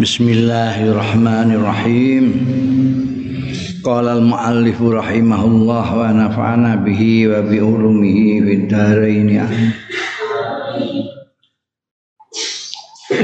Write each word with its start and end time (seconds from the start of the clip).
Bismillahirrahmanirrahim. 0.00 2.24
Qala 3.84 4.16
al-muallif 4.16 4.80
rahimahullah 4.80 5.86
wa 5.92 6.08
nafa'ana 6.08 6.80
bihi 6.80 7.28
wa 7.28 7.44
bi 7.44 7.60
ulumihi 7.60 8.40
fid 8.40 8.72
dharain. 8.72 9.28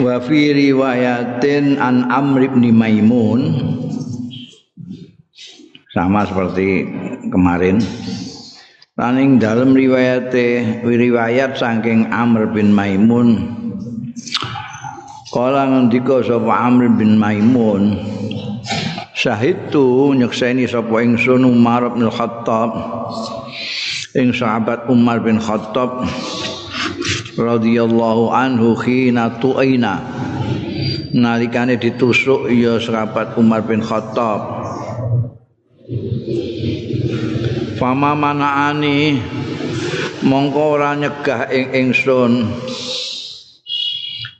Wa 0.04 0.20
fi 0.20 0.52
riwayatin 0.52 1.80
an 1.80 2.12
Amr 2.12 2.52
bin 2.52 2.76
Maimun 2.76 3.56
sama 5.96 6.28
seperti 6.28 6.84
kemarin 7.32 7.80
Laning 9.00 9.40
dalam 9.40 9.72
riwayate 9.72 10.84
riwayat 10.84 11.56
saking 11.56 12.12
Amr 12.12 12.52
bin 12.52 12.76
Maimun 12.76 13.64
Kala 15.36 15.68
ngendika 15.68 16.24
sapa 16.24 16.48
Amr 16.64 16.96
bin 16.96 17.20
Maimun 17.20 18.00
Syahidtu 19.12 20.16
nyekseni 20.16 20.64
sapa 20.64 21.04
ingsun 21.04 21.44
Umar 21.44 21.92
bin 21.92 22.08
Khattab 22.08 22.72
ing 24.16 24.32
sahabat 24.32 24.88
Umar 24.88 25.20
bin 25.20 25.36
Khattab 25.36 26.08
radhiyallahu 27.36 28.32
anhu 28.32 28.80
khina 28.80 29.36
tu'ina. 29.36 30.00
Nalikane 31.12 31.76
ditusuk 31.76 32.48
ya 32.48 32.80
sahabat 32.80 33.36
Umar 33.36 33.60
bin 33.68 33.84
Khattab. 33.84 34.40
Fama 37.76 38.16
manaani 38.16 39.20
mongko 40.24 40.80
ora 40.80 40.96
nyegah 40.96 41.52
ing 41.52 41.76
ingsun 41.76 42.32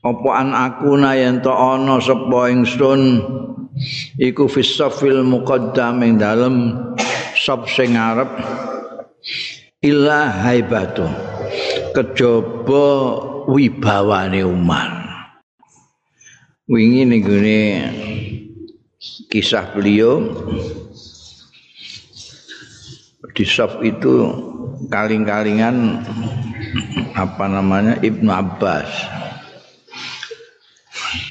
apa 0.07 0.31
an 0.39 0.55
aku 0.55 0.95
yen 1.03 1.43
to 1.43 1.51
ana 1.51 1.99
sapa 1.99 2.55
ingsun 2.55 3.19
iku 4.23 4.47
fisafil 4.47 5.27
muqaddam 5.27 5.99
ing 6.07 6.23
dalem 6.23 6.79
sop 7.35 7.67
sing 7.67 7.99
ngarep. 7.99 8.31
Illa 9.83 10.31
haibatu. 10.47 11.07
Kejaba 11.93 12.87
wibawane 13.51 14.43
Umar. 14.47 14.91
Wingi 16.67 17.03
ning 17.07 17.23
kisah 19.31 19.75
beliau. 19.75 20.23
Di 23.37 23.45
sop 23.45 23.85
itu 23.85 24.33
kaling-kalingan 24.89 26.01
apa 27.13 27.45
namanya 27.45 28.01
Ibnu 28.01 28.33
Abbas 28.33 28.89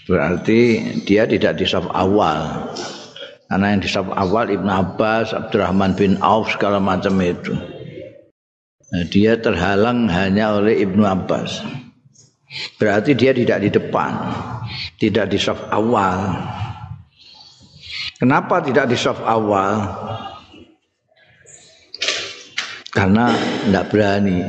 Berarti 0.05 0.81
dia 1.03 1.25
tidak 1.25 1.58
di 1.58 1.66
saf 1.66 1.89
awal. 1.91 2.69
Karena 3.45 3.73
yang 3.73 3.81
di 3.81 3.89
saf 3.89 4.09
awal 4.09 4.50
Ibn 4.50 4.69
Abbas, 4.69 5.33
Abdurrahman 5.33 5.94
bin 5.97 6.17
Auf 6.22 6.53
segala 6.53 6.81
macam 6.81 7.17
itu. 7.22 7.53
Nah, 8.94 9.03
dia 9.09 9.38
terhalang 9.38 10.06
hanya 10.09 10.56
oleh 10.61 10.81
Ibnu 10.86 11.03
Abbas. 11.03 11.66
Berarti 12.78 13.17
dia 13.17 13.33
tidak 13.33 13.66
di 13.66 13.69
depan, 13.73 14.13
tidak 15.02 15.33
di 15.33 15.38
saf 15.41 15.59
awal. 15.73 16.38
Kenapa 18.16 18.63
tidak 18.63 18.88
di 18.88 18.97
saf 18.97 19.19
awal? 19.25 19.83
Karena 22.95 23.36
tidak 23.67 23.86
berani 23.91 24.39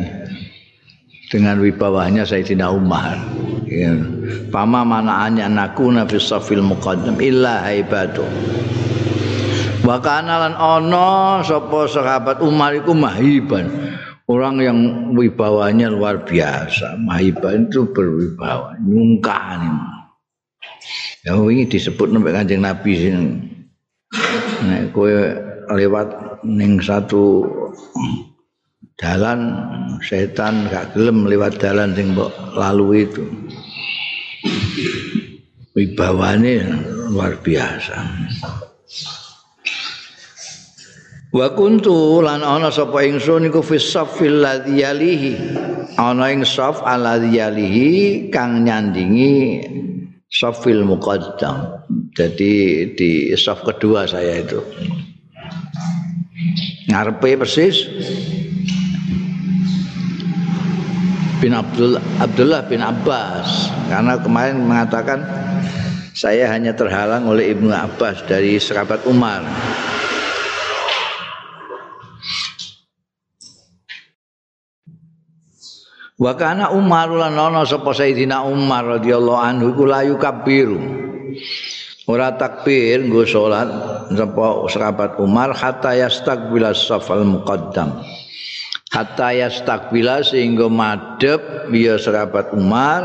dengan 1.30 1.58
wibawahnya 1.58 2.22
Sayyidina 2.22 2.70
Umar. 2.70 3.18
Ya. 3.66 3.94
Pama 4.50 4.86
manaannya 4.86 5.50
nakuna 5.50 6.06
fi 6.06 6.22
safil 6.22 6.62
muqaddam 6.62 7.18
illa 7.18 7.66
haibatu. 7.66 8.22
Wa 9.86 10.02
kana 10.02 10.46
lan 10.46 10.54
ana 10.58 11.42
sapa 11.46 11.86
sahabat 11.86 12.42
Umar 12.42 12.74
iku 12.74 12.94
mahiban. 12.94 13.70
Orang 14.26 14.58
yang 14.58 14.78
wibawanya 15.14 15.86
luar 15.86 16.26
biasa. 16.26 16.98
Mahiban 16.98 17.70
itu 17.70 17.86
berwibawa, 17.94 18.74
nyungkan. 18.82 19.78
Ya 21.22 21.38
ini 21.38 21.62
disebut 21.66 22.10
sampai 22.10 22.34
Kanjeng 22.34 22.66
Nabi 22.66 22.92
sini. 22.98 23.22
Nek 24.66 24.90
kowe 24.90 25.14
lewat 25.74 26.42
ning 26.42 26.82
satu 26.82 27.46
jalan 28.96 29.40
setan 30.00 30.72
gak 30.72 30.96
gelem 30.96 31.28
lewat 31.28 31.60
jalan 31.60 31.92
sing 31.92 32.16
mbok 32.16 32.32
lalu 32.56 33.08
itu. 33.08 33.24
Wibawane 35.76 36.64
luar 37.12 37.36
biasa. 37.44 37.98
Wa 41.36 41.52
kuntu 41.52 42.24
lan 42.24 42.40
ana 42.40 42.72
sapa 42.72 43.04
ingsun 43.04 43.52
iku 43.52 43.60
fi 43.60 43.76
safil 43.76 44.40
ladzi 44.40 44.80
yalihi. 44.80 45.32
Ana 46.00 46.32
ing 46.32 46.48
saf 46.48 46.80
alladzi 46.80 47.36
yalihi 47.36 47.88
kang 48.32 48.64
nyandingi 48.64 49.60
safil 50.32 50.88
muqaddam. 50.88 51.84
Jadi 52.16 52.52
di 52.96 53.36
saf 53.36 53.60
kedua 53.60 54.08
saya 54.08 54.40
itu. 54.40 54.64
Ngarepe 56.88 57.36
persis 57.36 57.84
bin 61.40 61.52
Abdul 61.52 62.00
Abdullah 62.20 62.64
bin 62.64 62.80
Abbas 62.80 63.68
karena 63.92 64.16
kemarin 64.20 64.64
mengatakan 64.64 65.20
saya 66.16 66.48
hanya 66.48 66.72
terhalang 66.72 67.28
oleh 67.28 67.52
Ibnu 67.52 67.68
Abbas 67.68 68.24
dari 68.24 68.56
sahabat 68.56 69.04
Umar. 69.04 69.44
Wa 76.16 76.32
kana 76.32 76.72
Umar 76.72 77.12
lan 77.12 77.36
ana 77.36 77.68
sapa 77.68 77.92
Sayyidina 77.92 78.48
Umar 78.48 78.96
radhiyallahu 78.96 79.36
anhu 79.36 79.76
iku 79.76 79.84
layu 79.84 80.16
kabiru. 80.16 80.80
Ora 82.08 82.32
takbir 82.32 83.04
nggo 83.04 83.28
salat 83.28 83.68
sapa 84.08 84.64
sahabat 84.72 85.20
Umar 85.20 85.52
hatta 85.52 85.92
yastaqbila 85.92 86.72
safal 86.72 87.28
muqaddam. 87.28 88.00
Hatta 88.96 89.28
yastakbila 89.36 90.24
sehingga 90.24 90.72
madhep 90.72 91.68
ya 91.68 92.00
sahabat 92.00 92.56
Umar 92.56 93.04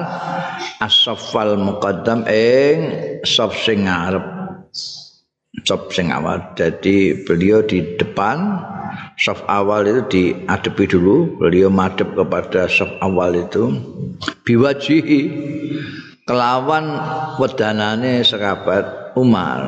as-saffal 0.79 1.59
muqaddam 1.59 2.23
ing 2.31 2.77
saf 3.27 3.51
sing 3.59 3.91
ngarep. 3.91 4.23
Saf 5.67 5.91
sing 5.91 6.15
awal. 6.15 6.55
Jadi 6.55 7.27
beliau 7.27 7.59
di 7.59 7.99
depan 7.99 8.55
saf 9.19 9.43
awal 9.51 9.83
itu 9.83 10.01
diadepi 10.07 10.87
dulu. 10.87 11.35
Beliau 11.43 11.67
madhep 11.67 12.15
kepada 12.15 12.71
saf 12.71 12.87
awal 13.03 13.35
itu. 13.35 13.75
Biwajihi 14.47 15.21
kelawan 16.23 16.87
wedanane 17.35 18.23
sahabat 18.23 19.11
Umar. 19.19 19.59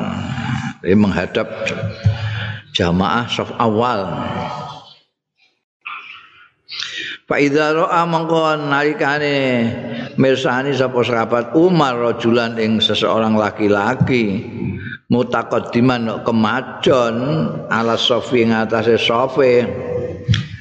Jadi 0.80 0.96
menghadap 0.96 1.46
jamaah 2.72 3.28
saf 3.28 3.52
awal 3.60 4.08
Fa 7.24 7.40
idza 7.40 7.72
ra'a 7.72 8.04
mangko 8.04 8.68
nalikane 8.68 9.36
mirsani 10.20 10.76
sapa 10.76 11.00
sahabat 11.00 11.56
Umar 11.56 11.96
rajulan 11.96 12.60
ing 12.60 12.84
seseorang 12.84 13.32
laki-laki 13.40 14.44
mutaqaddiman 15.08 16.20
kemajon 16.20 17.16
ala 17.72 17.96
sofi 17.96 18.44
ing 18.44 18.52
atase 18.52 19.00
sofe 19.00 19.64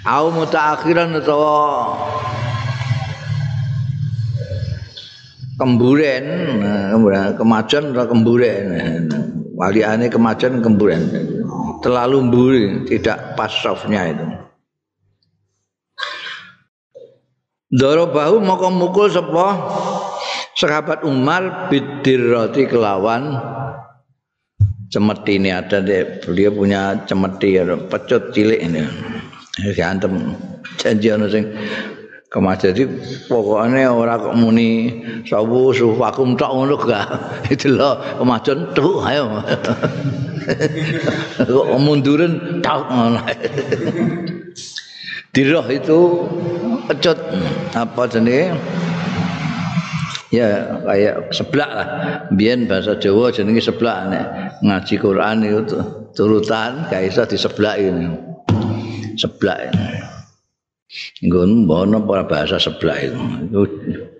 au 0.07 0.31
mutaakhiran 0.31 1.19
utawa 1.19 1.99
kemburen 5.59 6.25
kemajon 7.35 7.91
atau 7.91 8.07
kemburen. 8.07 8.65
Waliane 9.59 10.07
kemajon 10.07 10.63
kemburen. 10.63 11.11
Terlalu 11.83 12.17
mburi 12.23 12.63
tidak 12.87 13.35
pas 13.35 13.51
softnya 13.51 14.15
itu 14.15 14.42
Dorobahu 17.73 18.37
maka 18.37 18.69
mukul 18.69 19.09
sapa? 19.09 19.57
Sahabat 20.53 21.01
Umar 21.01 21.73
bidirrati 21.73 22.69
kelawan. 22.69 23.33
Cemeti 24.93 25.41
ini 25.41 25.49
ada 25.49 25.81
deh 25.81 26.21
beliau 26.21 26.53
punya 26.53 27.01
cemeti 27.09 27.57
pecut 27.89 28.29
cilik 28.29 28.61
ini. 28.61 28.85
Gantem 29.73 30.37
janji 30.77 31.09
ana 31.09 31.25
sing 31.25 31.49
kemas 32.29 32.61
jadi 32.61 32.85
pokoknya 33.25 33.89
orang 33.89 34.21
kok 34.21 34.37
muni 34.37 34.69
sawu 35.25 35.73
sufakum 35.73 36.37
tok 36.37 36.53
ngono 36.53 36.77
gak. 36.77 37.09
Itu 37.57 37.73
loh 37.73 37.97
kemajon 38.21 38.69
tuh 38.77 39.01
ayo. 39.01 39.25
Kok 41.39 41.79
mundurin 41.79 42.59
tak 42.59 42.85
ngono 42.85 43.23
diroh 45.33 45.65
itu 45.67 45.99
pecut 46.87 47.17
apa 47.73 48.01
jenenge? 48.07 48.53
Ya 50.33 50.81
kayak 50.85 51.33
seblak 51.33 51.69
lah. 51.69 51.87
Biyen 52.33 52.65
bahasa 52.69 52.97
Jawa 52.97 53.33
jenenge 53.33 53.61
seblak 53.61 54.09
nek 54.13 54.25
ngaji 54.61 54.95
Quran 54.97 55.45
itu 55.45 55.77
turutan 56.13 56.85
gak 56.89 57.05
iso 57.05 57.25
diseblak 57.25 57.81
ini. 57.81 58.07
Seblak 59.17 59.73
nggon 61.25 61.65
mbono 61.65 62.05
para 62.05 62.25
bahasa 62.29 62.61
seblak 62.61 62.97
itu. 63.01 63.17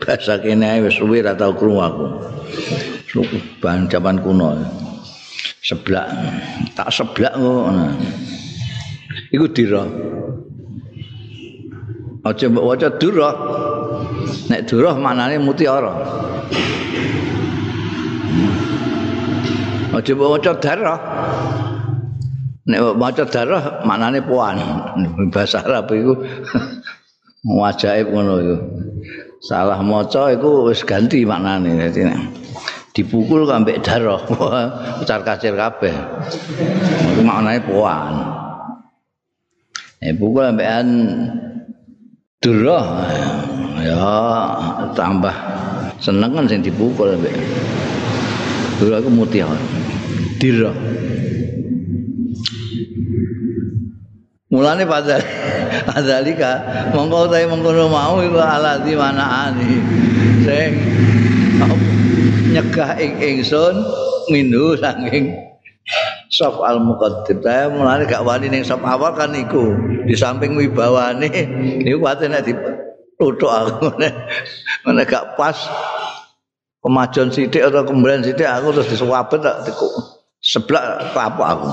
Bahasa 0.02 0.42
wis 0.42 0.98
suwi 0.98 1.22
ra 1.22 1.38
tau 1.38 1.54
krungu 1.54 1.82
aku. 1.82 2.06
Ban 3.62 3.86
zaman 3.90 4.18
kuno. 4.22 4.58
Seblak. 5.62 6.10
Tak 6.74 6.90
seblak 6.90 7.38
ngono. 7.38 7.94
Iku 9.34 9.50
dira 9.50 9.86
aja 12.24 12.46
mbok 12.48 12.66
waca 12.66 12.90
durah. 12.96 13.36
Nek 14.48 14.62
durah 14.68 14.96
maknane 14.96 15.40
mutiara 15.44 15.94
aja 19.94 20.12
mbok 20.16 20.30
waca 20.40 20.52
darah. 20.58 21.00
Nek 22.64 22.96
maca 22.96 23.28
darah 23.28 23.84
maknane 23.84 24.24
puan. 24.24 24.56
Bahasa 25.36 25.60
Arab 25.68 25.92
iku 25.92 26.16
wajaib 27.60 28.08
ngono 28.08 28.34
iku. 28.40 28.58
Salah 29.44 29.84
maca 29.84 30.32
iku 30.32 30.72
wis 30.72 30.88
ganti 30.88 31.28
maknane. 31.28 31.76
Dadi 31.76 32.08
dipukul 32.96 33.44
kambek 33.44 33.84
darah 33.84 34.24
ucar 35.04 35.28
kacir 35.28 35.60
kabeh. 35.60 35.92
Maknane 37.20 37.60
puan. 37.68 38.14
Eh 40.00 40.16
pukul 40.16 40.48
ambekan 40.48 40.88
durah. 42.44 43.08
Ya 43.80 44.12
tambah. 44.94 45.36
Seneng 46.04 46.36
kan 46.36 46.46
sing 46.52 46.60
dipukul 46.60 47.16
mbek 47.16 47.32
durah 48.84 49.00
ku 49.00 49.08
mutiara 49.08 49.56
dirah 50.44 50.76
mulane 54.52 54.84
pada 54.84 55.24
adalika 55.96 56.52
mongko 56.94 57.32
utahe 57.32 57.48
mengkono 57.48 57.88
mau 57.88 58.20
iku 58.20 58.44
alati 58.44 58.92
manaani 58.92 59.72
sing 60.44 60.72
nyegah 62.52 62.92
ing 63.00 63.18
ingsun 63.24 63.88
minhu 64.28 64.76
saking 64.76 65.32
sop 66.34 66.66
al 66.66 66.82
muqaddim 66.82 67.46
saya 67.46 67.70
mulane 67.70 68.10
gak 68.10 68.26
wani 68.26 68.50
ning 68.50 68.66
sop 68.66 68.82
awal 68.82 69.14
kan 69.14 69.30
iku. 69.38 69.78
Di 70.10 70.18
samping 70.18 70.58
wibawane 70.58 71.30
niku 71.86 71.98
kuwate 72.02 72.26
nek 72.26 72.42
dituthuk 72.50 73.52
aku. 73.54 73.94
Nek 74.90 75.06
gak 75.06 75.38
pas. 75.38 75.56
Kemajuan 76.84 77.32
sithik 77.32 77.64
atau 77.64 77.88
kembalian 77.88 78.26
sithik 78.26 78.50
aku 78.50 78.76
terus 78.76 78.92
disuwabet 78.92 79.40
tak 79.40 79.64
diku 79.64 79.88
seblak 80.44 80.84
apa 81.16 81.44
aku. 81.56 81.70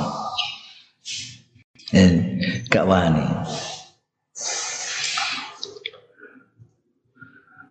Eh, 1.91 2.13
gak 2.71 2.87
wani. 2.87 3.27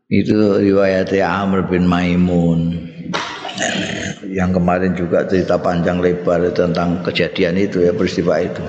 Itu 0.10 0.58
riwayatnya 0.58 1.22
Amr 1.22 1.70
bin 1.70 1.86
Maimun 1.86 2.90
yang 4.30 4.56
kemarin 4.56 4.94
juga 4.96 5.26
cerita 5.26 5.60
panjang 5.60 6.00
lebar 6.00 6.52
tentang 6.52 7.04
kejadian 7.04 7.60
itu 7.60 7.84
ya 7.84 7.92
peristiwa 7.92 8.40
itu. 8.40 8.64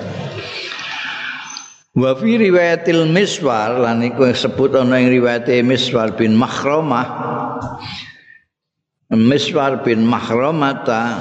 Wa 1.91 2.15
fi 2.15 2.39
riwayatil 2.39 3.03
Miswar 3.11 3.75
lan 3.75 3.99
iku 3.99 4.31
sebut 4.31 4.79
ana 4.79 4.95
ing 4.99 5.11
riwayat 5.11 5.51
Miswar 5.61 6.15
bin 6.15 6.39
Makhramah. 6.39 7.07
Miswar 9.11 9.83
bin 9.83 10.07
Mahramata 10.07 11.19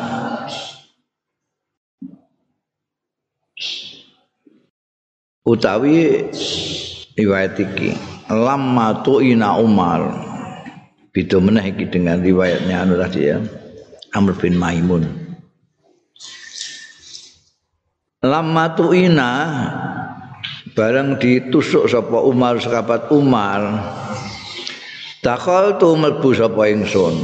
utawi 5.42 6.30
riwayat 7.18 7.58
iki 7.58 7.98
lamma 8.30 9.02
tuina 9.02 9.58
Umar 9.58 10.06
beda 11.10 11.42
meneh 11.42 11.74
iki 11.74 11.90
dengan 11.90 12.22
riwayatnya 12.22 12.86
anu 12.86 12.94
tadi 12.94 13.20
ya 13.26 13.42
Amr 14.10 14.34
bin 14.34 14.58
Maimun. 14.58 15.06
Lama 18.20 18.74
tuina 18.74 19.32
bareng 20.74 21.16
ditusuk 21.16 21.86
sapa 21.86 22.18
Umar 22.20 22.58
sekabat 22.58 23.08
Umar. 23.14 23.80
Takal 25.22 25.78
tu 25.78 25.94
mlebu 25.94 26.34
sapa 26.34 26.68
ingsun. 26.68 27.14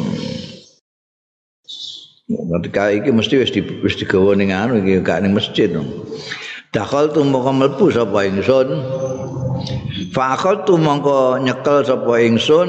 Ketika 2.27 2.91
iki 2.91 3.11
mesti 3.11 3.35
wis 3.39 3.51
di 3.51 3.61
wis 3.83 3.99
digawa 3.99 4.39
ning 4.39 4.55
anu 4.55 4.79
iki 4.79 5.03
gak 5.03 5.27
ning 5.27 5.35
masjid. 5.35 5.69
Dakal 6.71 7.11
tu 7.11 7.27
mongko 7.27 7.51
mlebu 7.51 7.87
sapa 7.91 8.31
ingsun. 8.31 8.69
Fa 10.15 10.39
tu 10.63 10.79
mongko 10.79 11.43
nyekel 11.43 11.83
sapa 11.83 12.15
ingsun 12.23 12.69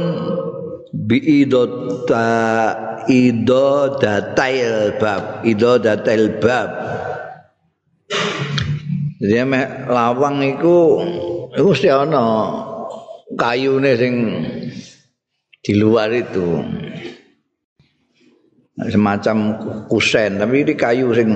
bi 0.94 1.44
idota 1.44 2.28
ido 3.08 3.98
datail 4.00 4.96
bab 5.00 5.44
ido 5.44 5.80
datail 5.80 6.40
bab 6.40 6.70
jadi 9.18 9.42
lawang 9.90 10.46
iku 10.46 11.02
iku 11.58 11.68
mesti 11.74 11.90
ana 11.90 12.54
kayune 13.34 13.92
sing 13.98 14.14
di 15.66 15.74
luar 15.74 16.14
itu. 16.14 16.62
Semacam 18.78 19.38
kusen 19.90 20.38
tapi 20.38 20.62
ini 20.62 20.78
kayu 20.78 21.10
sing 21.18 21.34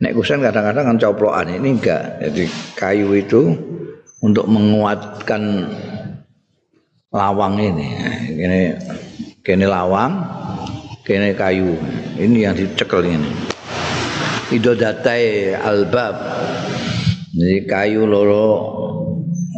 nek 0.00 0.16
kusen 0.16 0.40
kadang-kadang 0.40 0.96
kan 0.96 0.96
coplokan. 0.96 1.52
Ini 1.60 1.68
enggak. 1.68 2.04
Jadi 2.24 2.44
kayu 2.80 3.12
itu 3.12 3.52
untuk 4.24 4.48
menguatkan 4.48 5.68
lawang 7.12 7.60
ini. 7.60 7.88
Ini 8.32 8.60
kene 9.44 9.68
lawang 9.68 10.24
kene 11.04 11.36
kayu. 11.36 11.76
Ini 12.16 12.38
yang 12.48 12.56
dicekel 12.56 13.04
ini. 13.04 13.30
Idodatai 14.52 15.56
albab. 15.56 16.16
Jadi 17.32 17.68
kayu 17.68 18.08
loro 18.08 18.48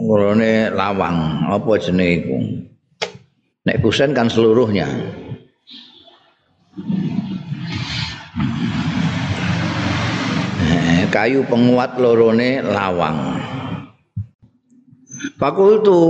lorone 0.02 0.74
lawang. 0.74 1.46
Apa 1.50 1.78
jenenge 1.78 2.14
iku? 2.22 2.38
Nek 3.64 3.80
kusen 3.80 4.12
kan 4.12 4.28
seluruhnya. 4.28 4.86
Eh, 10.68 11.06
kayu 11.08 11.46
penguat 11.46 11.96
lorone 12.02 12.60
lawang. 12.62 13.40
Fakultu 15.40 16.02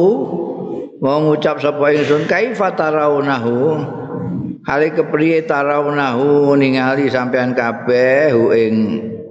mau 1.04 1.20
ngucap 1.20 1.60
sapa 1.60 1.92
ingsun 1.92 2.24
kaifa 2.24 2.72
tarawunahu? 2.72 3.60
Hale 4.64 4.96
kepriye 4.96 5.44
tarawunahu 5.44 6.56
ningali 6.56 7.12
sampean 7.12 7.52
kabeh 7.52 8.32
ing 8.56 8.74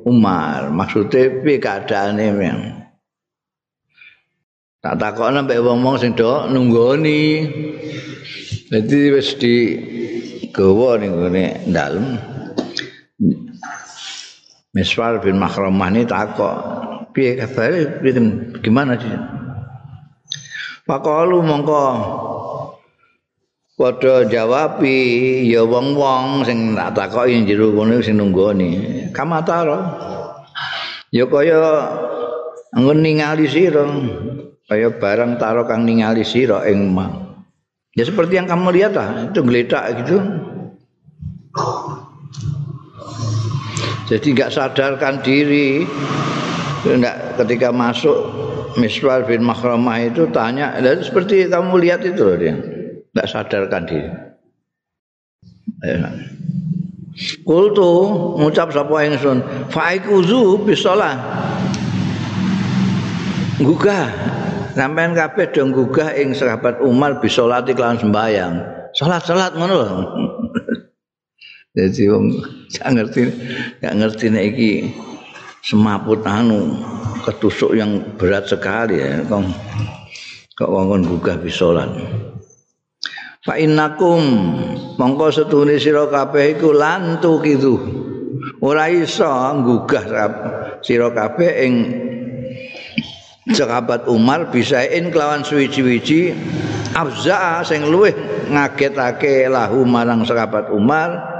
Umar. 0.05 0.69
Maksude 0.69 1.41
piye 1.41 1.57
keadaane 1.57 2.29
men 2.37 2.57
tak 4.83 4.99
takokno 4.99 5.47
mbek 5.47 5.63
wong-wong 5.65 5.97
sing 5.97 6.13
do 6.13 6.45
nunggoni. 6.53 7.49
Dadi 8.69 8.99
wis 9.09 9.33
di 9.41 9.55
gawa 10.53 11.01
ning 11.01 11.17
ngene 11.17 11.45
dalem. 11.73 12.05
Miswar 14.77 15.17
bin 15.25 15.41
Makhramah 15.41 15.89
ini 15.89 16.05
takok 16.05 16.57
piye 17.17 17.41
kabare 17.41 17.97
gimana? 18.61 18.93
sih 19.01 19.42
Pakalu 20.83 21.39
mongko 21.39 21.83
padha 23.79 24.27
jawabi 24.27 25.47
ya 25.47 25.63
wong-wong 25.63 26.43
sing 26.43 26.75
tak 26.75 26.91
takoki 26.91 27.47
jero 27.47 27.71
kono 27.71 28.03
sing 28.03 28.19
nunggoni. 28.19 29.07
Kamatara. 29.15 29.79
Ya 31.07 31.23
kaya 31.23 31.87
ningali 32.75 33.47
sira. 33.47 33.87
Kaya 34.67 34.91
barang 34.91 35.39
taro 35.39 35.63
kang 35.63 35.87
ningali 35.87 36.27
sira 36.27 36.67
ing 36.67 36.91
Ya 37.93 38.03
seperti 38.09 38.41
yang 38.41 38.49
kamu 38.49 38.73
lihat 38.73 38.97
lah, 38.97 39.29
itu 39.29 39.39
geletak 39.45 40.01
gitu. 40.01 40.17
Jadi 44.09 44.27
nggak 44.33 44.49
sadarkan 44.49 45.21
diri, 45.21 45.85
enggak 46.89 47.37
ketika 47.37 47.69
masuk 47.69 48.42
Miswar 48.79 49.25
bin 49.29 49.45
Makhramah 49.45 50.01
itu 50.01 50.29
tanya, 50.33 50.73
dan 50.81 51.01
seperti 51.03 51.45
kamu 51.49 51.77
lihat 51.83 52.01
itu 52.05 52.21
loh 52.21 52.37
dia, 52.37 52.55
tidak 53.13 53.27
sadarkan 53.29 53.83
diri. 53.85 54.11
Ya. 55.83 56.09
Kultu 57.45 57.91
ngucap 58.41 58.73
sapa 58.73 59.05
ingsun, 59.05 59.69
faikuzu 59.69 60.65
bisalah. 60.65 61.13
Gugah 63.61 64.09
sampean 64.73 65.13
kabeh 65.13 65.53
dong 65.53 65.69
gugah 65.69 66.09
ing 66.17 66.33
sahabat 66.33 66.81
Umar 66.81 67.21
bisolati 67.21 67.77
kelan 67.77 68.01
sembayang. 68.01 68.73
salat-salat 68.93 69.57
ngono 69.57 69.73
lho. 69.73 69.89
Jadi 71.77 72.05
wong 72.05 72.25
gak 72.69 72.89
ngerti 72.93 73.21
gak 73.81 73.95
ngerti 73.97 74.25
nek 74.29 74.45
iki 74.53 74.71
semaput 75.65 76.21
anu 76.21 76.77
ketusuk 77.23 77.71
yang 77.73 78.19
berat 78.19 78.45
sekali 78.45 78.99
ya 78.99 79.23
kok 79.23 79.47
kok 80.53 80.69
wong 80.69 81.07
gugah 81.07 81.39
bisolan. 81.39 81.95
Fa 83.43 83.59
innakum 83.59 84.23
mongko 84.95 85.27
setune 85.31 85.75
sira 85.79 86.07
kabeh 86.07 86.59
iku 86.59 86.71
lantu 86.75 87.39
kitu. 87.43 87.75
Ora 88.63 88.87
iso 88.87 89.27
gugah 89.63 90.05
sira 90.83 91.11
kabeh 91.11 91.51
ing 91.63 91.73
sahabat 93.51 94.07
Umar 94.07 94.47
bisain 94.47 95.11
kelawan 95.11 95.43
suwi-wiji 95.43 96.31
afza 96.95 97.59
sing 97.67 97.83
luwih 97.91 98.15
ngagetake 98.47 99.51
lahu 99.51 99.83
marang 99.83 100.23
sahabat 100.23 100.71
Umar 100.71 101.32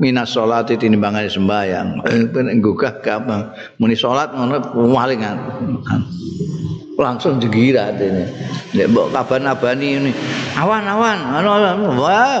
minas 0.00 0.32
salati 0.32 0.80
tinimbangane 0.80 1.28
sembayang 1.28 2.00
ben 2.32 2.48
gugah 2.64 3.04
gampang. 3.04 3.52
Muni 3.76 3.92
salat 3.92 4.32
ngono 4.32 4.72
paling 4.72 5.20
langsung 6.96 7.36
digira 7.36 7.92
ini. 7.96 8.24
Nek 8.76 8.86
mbok 8.90 9.12
kaban-abani 9.12 9.88
ini. 10.00 10.12
Awan-awan. 10.56 11.44
Ngono 11.44 12.00
wah 12.00 12.40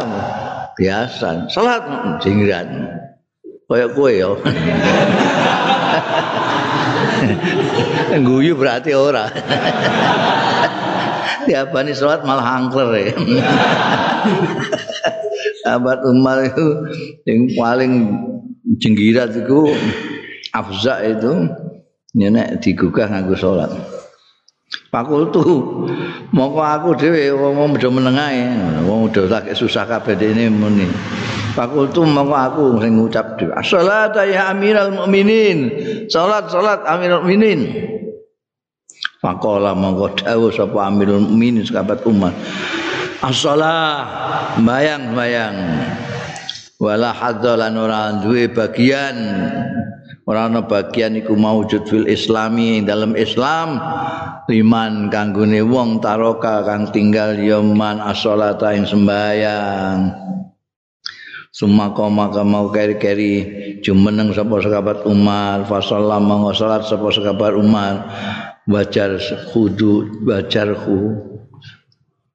biasa. 0.74 1.52
Salat 1.52 1.84
jingrat 2.24 2.66
kaya 3.70 3.86
kowe 3.94 4.10
ya 4.10 4.26
guyu 8.26 8.58
berarti 8.58 8.90
ora. 8.98 9.30
Diabani 11.46 11.94
salat 11.94 12.26
malah 12.26 12.58
angker 12.58 12.90
ya 12.98 13.14
abad 15.78 16.02
umar 16.10 16.42
itu 16.42 16.66
yang 17.28 17.40
paling 17.54 17.92
jenggirat 18.78 19.30
itu 19.36 19.70
afza 20.50 21.02
itu 21.06 21.46
nenek 22.14 22.58
digugah 22.58 23.06
ngaku 23.06 23.34
sholat. 23.38 23.70
Fakultu 24.90 25.42
moko 26.34 26.62
aku 26.62 26.94
dhewe 26.98 27.34
wong 27.34 27.74
udah 27.74 27.90
menengah 27.90 28.30
wong 28.86 29.10
udah 29.10 29.26
tak 29.26 29.54
susah 29.54 29.86
kabeh 29.86 30.14
ini 30.18 30.46
muni 30.50 30.86
Fakultu 31.54 32.06
moko 32.06 32.34
aku 32.34 32.64
sing 32.78 32.98
ngucap 32.98 33.34
dhewe 33.38 33.54
salat 33.66 34.14
ya 34.30 34.50
amiral 34.50 34.94
mukminin 34.94 35.74
salat 36.06 36.50
salat 36.50 36.82
amiral 36.86 37.22
mukminin 37.22 37.90
Fakola 39.20 39.76
mongko 39.76 40.16
dawuh 40.24 40.48
sapa 40.48 40.88
amirul 40.88 41.20
mukminin 41.20 41.60
sahabat 41.60 42.00
umat 42.08 42.32
As-salah. 43.20 43.84
Bayang 44.64 45.12
bayang. 45.12 45.56
Wala 46.80 47.12
hadzalan 47.12 47.76
ora 47.76 48.16
duwe 48.16 48.48
bagian. 48.48 49.16
Ora 50.24 50.48
ana 50.48 50.64
bagian 50.64 51.20
iku 51.20 51.36
maujud 51.36 51.84
fil 51.84 52.08
islami 52.08 52.80
dalam 52.80 53.12
Islam. 53.12 53.76
Liman 54.48 55.12
kanggone 55.12 55.60
wong 55.60 56.00
taroka 56.00 56.64
kang 56.64 56.88
tinggal 56.96 57.36
yoman 57.36 58.00
as-salata 58.02 58.74
ing 58.74 58.82
sembayang 58.82 60.10
Suma 61.54 61.94
koma 61.94 62.32
mau 62.42 62.72
keri-keri 62.72 63.32
jumeneng 63.84 64.32
sapa 64.32 64.64
sahabat 64.64 65.04
Umar 65.04 65.68
fa 65.68 65.78
sallama 65.84 66.50
salat 66.56 66.88
sapa 66.88 67.12
sahabat 67.12 67.52
Umar. 67.52 67.94
Wajar 68.64 69.20
khudu 69.52 70.24
wajarhu 70.24 71.29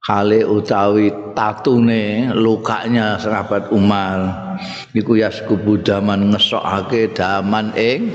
kale 0.06 0.46
utawi 0.46 1.10
tatune 1.34 2.30
lukanya 2.38 3.18
sahabat 3.18 3.74
Umar. 3.74 4.46
Iku 4.94 5.18
yaskubu 5.18 5.82
daman 5.82 6.30
ngesokake 6.30 7.12
daman 7.18 7.74
ing 7.74 8.14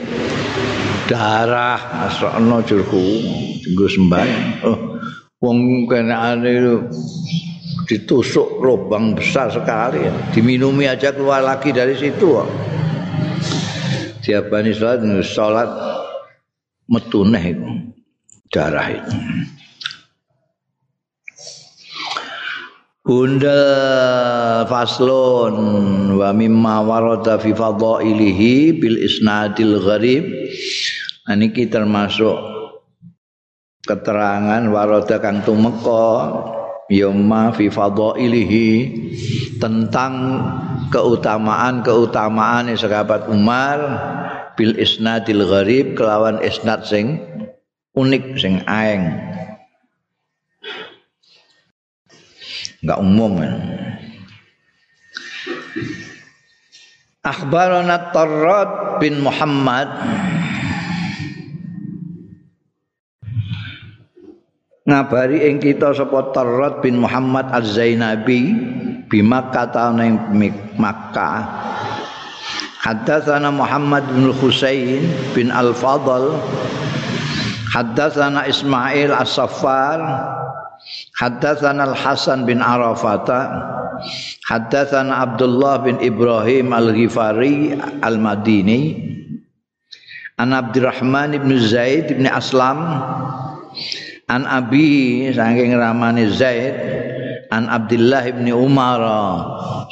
darah. 1.10 1.82
Ngesokno 2.06 2.62
jurku 2.62 3.04
sembahyang. 3.90 4.46
Oh 4.62 4.90
wong 5.40 5.88
kenane 5.88 6.52
ditusuk 7.88 8.60
lubang 8.62 9.16
besar 9.16 9.50
sekali. 9.50 10.04
Ya. 10.06 10.12
diminumi 10.30 10.86
aja 10.86 11.10
keluar 11.10 11.42
lagi 11.42 11.72
dari 11.74 11.96
situ 11.96 12.38
kok. 12.38 12.48
Diabani 14.20 14.70
salat 14.76 15.00
salat 15.26 15.70
metuneh 16.86 17.56
darah 18.52 18.88
itu 18.92 19.16
Bunda 23.10 24.62
faslun 24.70 25.58
wa 26.14 26.30
mimma 26.30 26.78
warada 26.86 27.42
fi 27.42 27.50
fadhailihi 27.50 28.78
bil 28.78 29.02
isnadil 29.02 29.82
gharib. 29.82 30.30
Niki 31.26 31.66
termasuk 31.66 32.38
keterangan 33.82 34.62
warada 34.70 35.18
kang 35.18 35.42
tumeka 35.42 36.06
yoma 36.86 37.50
fi 37.50 37.66
fadhailihi 37.66 38.70
tentang 39.58 40.14
keutamaan-keutamaan 40.94 42.70
sahabat 42.78 43.26
Umar 43.26 43.78
bil 44.54 44.78
isnadil 44.78 45.50
gharib 45.50 45.98
kelawan 45.98 46.38
isnad 46.46 46.86
sing 46.86 47.18
unik 47.98 48.38
sing 48.38 48.62
aeng. 48.70 49.29
Enggak 52.80 52.98
umum 53.00 53.32
kan. 53.40 53.54
Akhbarana 57.20 58.16
Tarrad 58.16 58.96
bin 58.96 59.20
Muhammad. 59.20 59.88
Ngabari 64.88 65.44
ing 65.44 65.60
kita 65.60 65.92
sapa 65.92 66.32
Tarrad 66.32 66.80
bin 66.80 66.96
Muhammad 66.96 67.52
Az-Zainabi 67.52 68.40
bi 69.06 69.20
Makkah 69.20 69.68
taun 69.68 70.00
ing 70.00 70.16
Makkah. 70.80 71.44
Haddatsana 72.80 73.52
Muhammad 73.52 74.08
bin 74.08 74.32
Husain 74.40 75.04
bin 75.36 75.52
Al-Fadl. 75.52 76.40
Haddatsana 77.76 78.48
Ismail 78.48 79.12
As-Saffar 79.12 80.00
Haddatsana 81.20 81.92
Al-Hasan 81.92 82.48
bin 82.48 82.64
Arafata. 82.64 83.52
Haddatsana 84.48 85.20
Abdullah 85.20 85.84
bin 85.84 86.00
Ibrahim 86.00 86.72
Al-Ghifari 86.72 87.76
Al-Madini. 88.00 89.12
An 90.40 90.56
Abdurrahman 90.56 91.36
bin 91.36 91.60
Zaid 91.60 92.16
bin 92.16 92.24
Aslam. 92.24 92.80
An 94.32 94.48
Abi 94.48 95.28
saking 95.36 95.76
ramane 95.76 96.32
Zaid. 96.32 96.72
An 97.52 97.68
Abdullah 97.68 98.24
bin 98.32 98.48
Umar. 98.48 99.04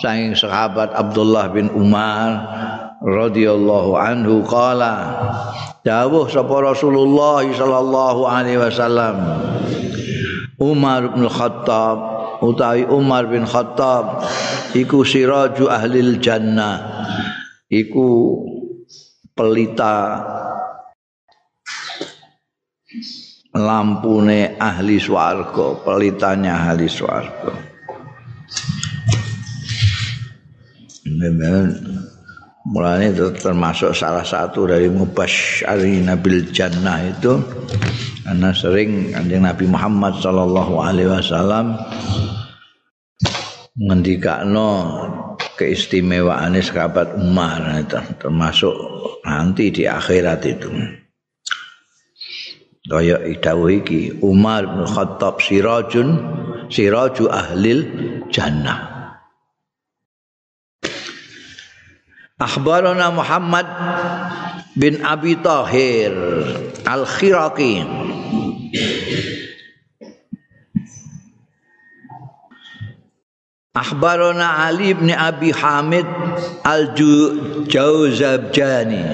Saking 0.00 0.32
sahabat 0.32 0.97
Abdullah 0.97 1.52
bin 1.52 1.68
Umar 1.76 2.40
radhiyallahu 3.04 3.94
anhu 3.94 4.42
qala 4.42 5.14
dawuh 5.87 6.26
sapa 6.26 6.50
Rasulullah 6.66 7.47
sallallahu 7.47 8.26
alaihi 8.26 8.58
wasallam 8.58 9.14
Umar 10.58 11.14
bin 11.14 11.30
Khattab 11.30 11.98
utawi 12.42 12.82
Umar 12.90 13.30
bin 13.30 13.46
Khattab 13.46 14.26
iku 14.74 15.06
siraju 15.06 15.70
ahli 15.70 16.18
jannah. 16.18 17.06
Iku 17.70 18.08
pelita 19.38 20.18
lampune 23.54 24.58
ahli 24.58 24.98
swarga 24.98 25.78
pelitanya 25.86 26.58
ahli 26.58 26.90
swarga. 26.90 27.54
Mulanya 32.68 33.08
itu 33.14 33.26
termasuk 33.38 33.96
salah 33.96 34.26
satu 34.26 34.68
dari 34.68 34.90
mubasyari 34.92 36.04
nabil 36.04 36.50
jannah 36.52 37.00
itu 37.06 37.40
karena 38.28 38.52
sering 38.52 39.08
kanjeng 39.16 39.40
Nabi 39.40 39.64
Muhammad 39.64 40.20
sallallahu 40.20 40.85
alaihi 40.85 41.08
wasallam 41.08 41.80
ngendikakno 43.80 44.68
keistimewaan 45.56 46.52
sahabat 46.61 47.16
Umar 47.16 47.88
termasuk 48.20 48.76
nanti 49.25 49.73
di 49.73 49.88
akhirat 49.88 50.44
itu. 50.44 50.68
Kaya 52.85 53.16
idawuh 53.25 53.73
iki 53.80 54.20
Umar 54.20 54.76
bin 54.76 54.85
Khattab 54.85 55.40
sirajun 55.40 56.20
siraju 56.68 57.32
ahlil 57.32 57.80
jannah. 58.28 59.08
Akhbarana 62.37 63.08
Muhammad 63.08 63.66
bin 64.76 65.00
Abi 65.00 65.35
Tahir 65.40 66.12
Al-Khiraqi 66.87 67.82
Akhbarana 73.76 74.64
Ali 74.68 74.94
bin 74.96 75.10
Abi 75.12 75.52
Hamid 75.52 76.06
Al-Jauzabjani 76.64 79.04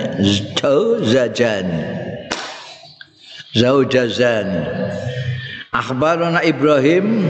Jauzajani 0.55 1.83
Zaujazani 3.55 4.63
Akhbarana 5.75 6.43
Ibrahim 6.47 7.27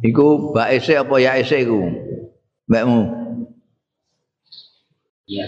Iku 0.00 0.56
baise 0.56 0.96
apa 0.96 1.12
ya 1.20 1.36
ese 1.36 1.60
iku? 1.60 1.84
Mbakmu. 2.64 3.04
Iya. 5.28 5.46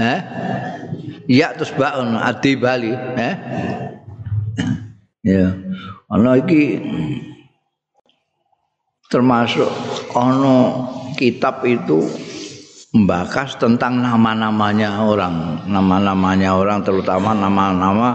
Eh? 0.00 0.20
Iya 1.28 1.52
terus 1.60 1.76
baun 1.76 2.16
adi 2.16 2.56
Bali, 2.56 2.96
eh? 3.20 3.34
Ya. 5.30 5.48
Ana 6.10 6.34
iki 6.42 6.82
termasuk 9.06 9.70
ana 10.14 10.90
kitab 11.14 11.62
itu 11.62 12.02
membahas 12.90 13.54
tentang 13.54 14.02
nama-namanya 14.02 14.98
orang, 15.06 15.62
nama-namanya 15.70 16.58
orang 16.58 16.82
terutama 16.82 17.30
nama-nama 17.30 18.08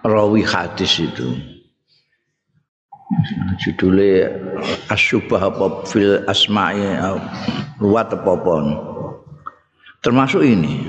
rawi 0.00 0.40
hadis 0.40 1.04
itu. 1.04 1.36
judulnya 3.58 4.28
asyubah 4.92 5.48
apa 5.48 5.66
fil 5.88 6.22
asma'i 6.28 6.84
ruwat 7.80 8.12
apa 8.12 8.32
termasuk 10.04 10.44
ini 10.44 10.84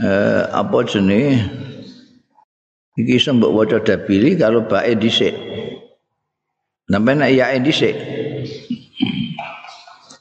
eh, 0.00 0.42
apa 0.50 0.78
jenis 0.88 1.44
iki 2.96 3.16
sembok 3.20 3.52
waca 3.52 3.78
dabili 3.80 4.36
kalau 4.36 4.64
bae 4.64 4.92
dhisik. 4.96 5.32
Sampai 6.88 7.14
nek 7.16 7.30
ya 7.32 7.56
dhisik. 7.58 7.96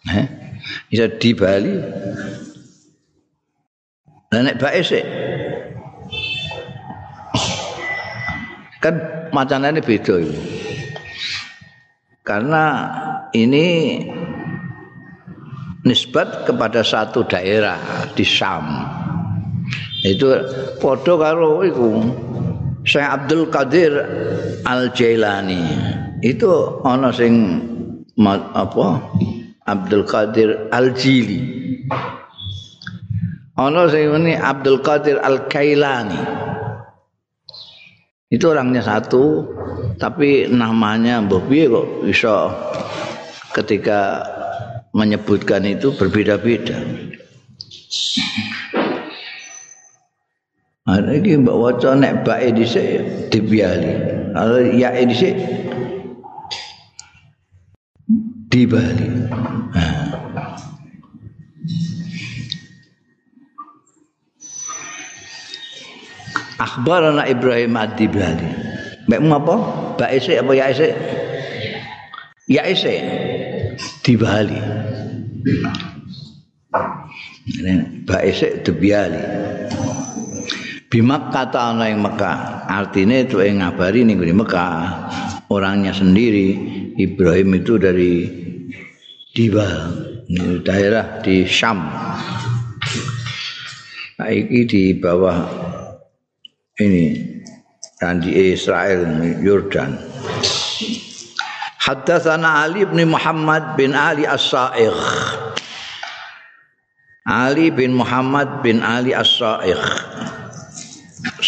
Eh 0.01 0.41
bisa 0.91 1.07
di 1.07 1.31
Bali 1.31 1.75
dan 4.27 4.43
nek 4.43 4.59
bae 4.59 4.83
sik. 4.83 5.05
Kan 8.83 8.95
macananya 9.31 9.79
beda 9.79 10.19
ini. 10.19 10.39
Karena 12.27 12.63
ini 13.31 13.97
nisbat 15.87 16.43
kepada 16.43 16.83
satu 16.83 17.23
daerah 17.23 17.79
di 18.11 18.27
Syam. 18.27 18.67
Itu 20.03 20.33
foto 20.83 21.15
karo 21.15 21.63
iku 21.63 21.89
Syekh 22.81 23.07
Abdul 23.07 23.49
Qadir 23.53 23.93
Al 24.65 24.89
Jailani. 24.93 25.61
Itu 26.21 26.81
ana 26.85 27.13
sing 27.13 27.61
apa? 28.53 28.87
Abdul 29.65 30.05
Qadir 30.05 30.69
Al 30.73 30.93
Jili. 30.97 31.41
Ana 33.57 33.85
sing 33.89 34.09
ini 34.09 34.33
Abdul 34.33 34.81
Qadir 34.81 35.21
Al 35.21 35.45
Kailani. 35.45 36.41
itu 38.31 38.47
orangnya 38.47 38.79
satu 38.79 39.43
tapi 39.99 40.47
namanya 40.47 41.19
mbok 41.19 41.51
piye 41.51 41.67
kok 41.67 41.87
bisa 42.07 42.47
ketika 43.51 44.23
menyebutkan 44.95 45.67
itu 45.67 45.91
berbeda-beda 45.91 46.79
Ada 50.91 51.07
lagi 51.07 51.39
mbak 51.39 51.55
waca 51.55 51.95
nek 51.95 52.27
bae 52.27 52.51
dhisik 52.51 53.31
dibiali. 53.31 53.95
Kalau 54.35 54.59
ya 54.75 54.91
dhisik 54.91 55.39
di 58.51 58.67
Bali. 58.67 59.07
akhbarana 66.61 67.25
Ibrahim 67.25 67.73
Ad-Diblali. 67.73 68.49
Mbak 69.09 69.19
apa? 69.33 69.55
Mbak 69.97 70.09
Ese 70.13 70.33
apa 70.37 70.51
ya 70.53 70.65
Ese? 70.69 70.89
Ya 72.45 72.61
Ese 72.69 72.95
di 74.05 74.13
Bali. 74.15 74.59
Ini 77.49 78.05
Mbak 78.05 78.21
Ese 78.23 78.61
di 78.61 78.71
Bali. 78.71 79.23
Bimak 80.91 81.31
kata 81.31 81.71
ana 81.71 81.87
yang 81.87 82.03
Mekah. 82.03 82.67
Artinya 82.67 83.23
itu 83.23 83.39
yang 83.39 83.63
ngabari 83.63 84.03
di 84.03 84.35
Mekah. 84.35 85.07
Orangnya 85.47 85.95
sendiri 85.95 86.51
Ibrahim 86.99 87.63
itu 87.63 87.79
dari 87.79 88.27
Dibal, 89.31 89.87
daerah 90.67 91.23
di 91.23 91.47
Syam. 91.47 91.87
Nah, 94.19 94.27
ini 94.27 94.67
di 94.67 94.91
bawah 94.91 95.47
ini 96.83 97.15
dan 97.95 98.19
di 98.19 98.51
Israel 98.51 99.07
Yordan. 99.39 99.95
Haddatsana 101.79 102.67
Ali 102.67 102.83
bin 102.83 103.07
Muhammad 103.07 103.79
bin 103.79 103.95
Ali 103.95 104.27
As-Sa'igh. 104.27 104.99
Ali 107.23 107.71
bin 107.71 107.95
Muhammad 107.95 108.59
bin 108.59 108.83
Ali 108.83 109.15
As-Sa'igh. 109.15 109.79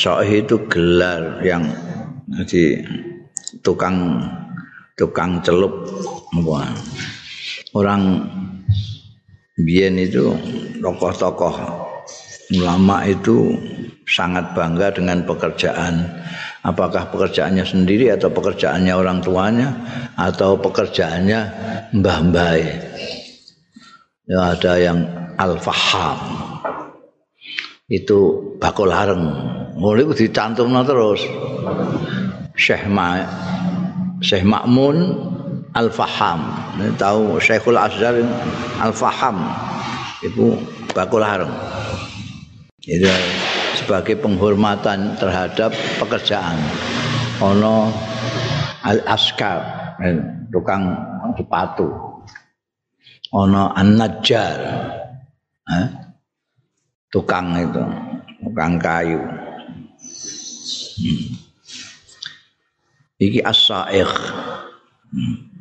Sa'igh 0.03 0.43
itu 0.43 0.59
gelar 0.67 1.39
yang 1.47 1.63
jadi 2.43 2.83
tukang 3.63 4.19
tukang 4.99 5.39
celup. 5.39 5.87
Orang 7.71 8.27
biyen 9.55 9.95
itu 9.95 10.35
tokoh-tokoh 10.83 11.55
ulama 12.59 13.07
itu 13.07 13.55
sangat 14.03 14.51
bangga 14.51 14.91
dengan 14.91 15.23
pekerjaan. 15.23 16.03
Apakah 16.67 17.07
pekerjaannya 17.07 17.63
sendiri 17.63 18.11
atau 18.11 18.27
pekerjaannya 18.27 18.91
orang 18.91 19.23
tuanya 19.23 19.71
atau 20.19 20.59
pekerjaannya 20.59 21.39
mbah-mbah 21.95 22.51
ya 22.59 22.75
ada 24.55 24.73
yang 24.79 24.99
al-faham 25.35 26.19
itu 27.91 28.39
bakul 28.63 28.87
hareng 28.87 29.27
mulai 29.83 30.07
itu 30.07 30.15
dicantumnya 30.23 30.87
terus 30.87 31.27
Syekh 32.55 32.87
Ma 32.87 33.19
Syekh 34.23 34.47
Makmun 34.47 34.95
al-faham 35.75 36.47
tahu 36.95 37.35
Syekhul 37.43 37.75
Azhar 37.75 38.15
al-faham 38.79 39.43
itu 40.23 40.55
bakul 40.95 41.19
hareng 41.19 41.51
itu 42.83 43.07
sebagai 43.79 44.19
penghormatan 44.19 45.15
terhadap 45.15 45.71
pekerjaan. 45.99 46.59
Ono 47.39 47.91
al 48.83 48.99
askar 49.07 49.59
eh, 50.03 50.19
tukang 50.51 50.91
sepatu. 51.39 51.87
Ono 53.33 53.71
an 53.71 53.97
najjar 53.97 54.55
eh? 55.67 55.87
tukang 57.07 57.55
itu 57.55 57.83
tukang 58.43 58.75
kayu. 58.77 59.42
Hmm. 60.97 61.37
Iki 63.21 63.39
as-sa'ikh. 63.45 64.13
Hmm. 65.13 65.53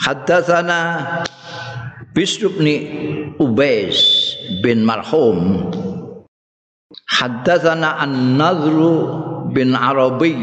Haddatsana 0.00 0.80
Bisr 2.16 2.50
bin 2.50 2.66
Ubais 3.38 4.34
bin 4.64 4.82
Marhum 4.82 5.70
Haddatsana 7.06 8.00
An-Nadru 8.02 9.52
bin 9.54 9.76
Arabi 9.76 10.34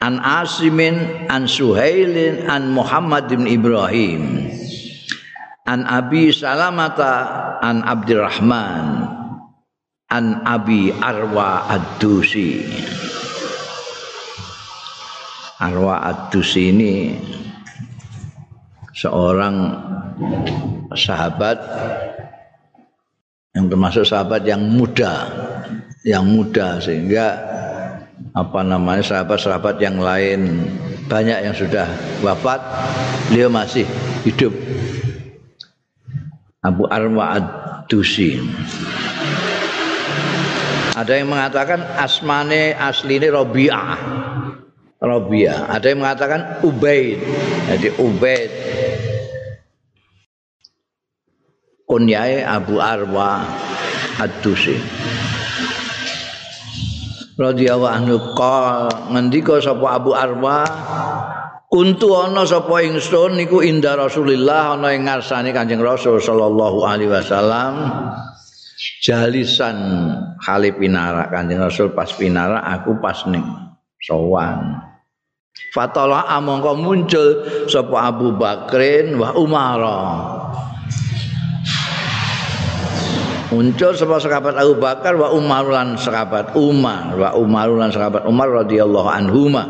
An 0.00 0.22
Asimin 0.22 1.28
An 1.28 1.44
Suhailin 1.50 2.48
An 2.48 2.72
Muhammad 2.72 3.28
bin 3.28 3.44
Ibrahim 3.44 4.48
An 5.66 5.84
Abi 5.84 6.30
Salamata 6.32 7.58
An 7.60 7.82
Abdurrahman 7.84 9.21
An 10.12 10.44
Abi 10.44 10.92
Arwa 10.92 11.64
Ad-Dusi. 11.72 12.60
Arwa 15.56 16.04
Ad-Dusi 16.04 16.68
ini 16.68 17.16
seorang 18.92 19.72
sahabat 20.92 21.56
yang 23.56 23.72
termasuk 23.72 24.04
sahabat 24.04 24.44
yang 24.44 24.60
muda 24.60 25.32
yang 26.04 26.28
muda 26.28 26.76
sehingga 26.76 27.32
apa 28.36 28.60
namanya 28.60 29.00
sahabat-sahabat 29.00 29.80
yang 29.80 29.96
lain 29.96 30.68
banyak 31.08 31.40
yang 31.40 31.56
sudah 31.56 31.88
wafat 32.20 32.60
beliau 33.32 33.48
masih 33.48 33.88
hidup. 34.28 34.52
Abu 36.60 36.84
Arwa 36.92 37.40
Ad-Dusi 37.40 38.38
Ada 40.92 41.12
yang 41.16 41.32
mengatakan 41.32 41.80
asmane 41.96 42.76
asline 42.76 43.32
Rabi'ah. 43.32 43.96
Rabi'ah. 45.00 45.72
Ada 45.72 45.86
yang 45.88 46.00
mengatakan 46.04 46.60
Ubaid. 46.60 47.18
Jadi 47.72 47.88
Ubaid. 47.96 48.50
Kunyai 51.88 52.44
Abu 52.44 52.76
Arwa 52.76 53.40
Ad-Dusi. 54.20 54.76
Radhiyallahu 57.40 57.88
anhu 57.96 58.16
qol 58.36 58.92
ngendika 59.16 59.56
sapa 59.64 59.96
Abu 59.96 60.12
Arwa 60.12 60.68
Kuntu 61.72 62.12
ana 62.12 62.44
sapa 62.44 62.84
ingsun 62.84 63.40
niku 63.40 63.64
inda 63.64 63.96
Rasulillah 63.96 64.76
ana 64.76 64.92
ing 64.92 65.08
ngarsane 65.08 65.56
Kanjeng 65.56 65.80
Rasul 65.80 66.20
sallallahu 66.20 66.84
alaihi 66.84 67.08
wasallam 67.08 67.72
jalisan 69.02 69.76
hale 70.42 70.74
pinara 70.74 71.30
Kanjeng 71.30 71.62
Rasul 71.62 71.94
pas 71.94 72.10
pinara 72.10 72.62
aku 72.66 72.98
pas 72.98 73.26
ning 73.30 73.46
sowan. 74.02 74.82
Fatala 75.72 76.26
amangka 76.32 76.72
muncul 76.74 77.44
sapa 77.68 78.08
Abu 78.08 78.34
Bakrin 78.34 79.16
wa 79.20 79.36
Umar. 79.36 79.80
Muncul 83.52 83.92
sapa 83.92 84.16
sahabat 84.16 84.56
Abu 84.56 84.80
Bakar 84.80 85.12
wa 85.20 85.28
Umar 85.36 85.68
lan 85.68 86.00
sahabat 86.00 86.56
Umar 86.56 87.12
wa 87.12 87.36
Umar 87.36 87.68
lan 87.68 87.92
sahabat 87.92 88.24
Umar 88.24 88.48
radhiyallahu 88.64 89.08
anhuma. 89.12 89.64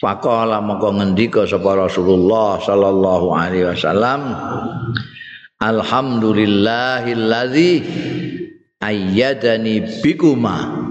Faqala 0.00 0.60
mongko 0.64 1.00
ngendika 1.00 1.44
sapa 1.44 1.84
Rasulullah 1.84 2.58
sallallahu 2.60 3.26
alaihi 3.32 3.68
wasallam 3.72 4.20
Alhamdulillahilladzi 5.62 7.72
ayyadani 8.82 10.02
bikuma. 10.02 10.82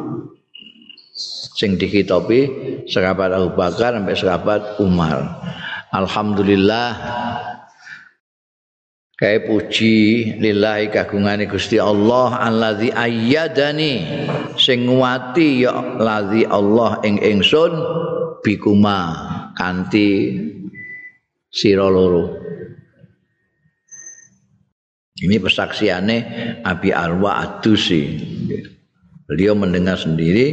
Sing 1.53 1.77
dikitopi 1.77 2.49
sahabat 2.89 3.37
Abu 3.37 3.53
Bakar 3.53 3.93
sampai 3.93 4.17
sahabat 4.17 4.81
Umar. 4.81 5.21
Alhamdulillah. 5.93 6.97
Kaya 9.13 9.45
puji 9.45 10.33
lillahi 10.41 10.89
kagungane 10.89 11.45
Gusti 11.45 11.77
Allah 11.77 12.41
allazi 12.41 12.89
ayyadani. 12.89 13.93
Sing 14.57 14.89
nguati 14.89 15.61
ya 15.63 16.01
lazi 16.01 16.49
Allah 16.49 16.97
ing 17.05 17.21
ingsun 17.21 17.77
bikuma 18.41 19.13
kanthi 19.53 20.33
sira 21.53 21.85
loro 21.87 22.41
ini 25.21 25.37
persaksiannya 25.37 26.17
Abi 26.65 26.89
Arwa 26.89 27.37
Adusi. 27.37 28.17
Beliau 29.29 29.53
mendengar 29.53 29.95
sendiri 29.95 30.45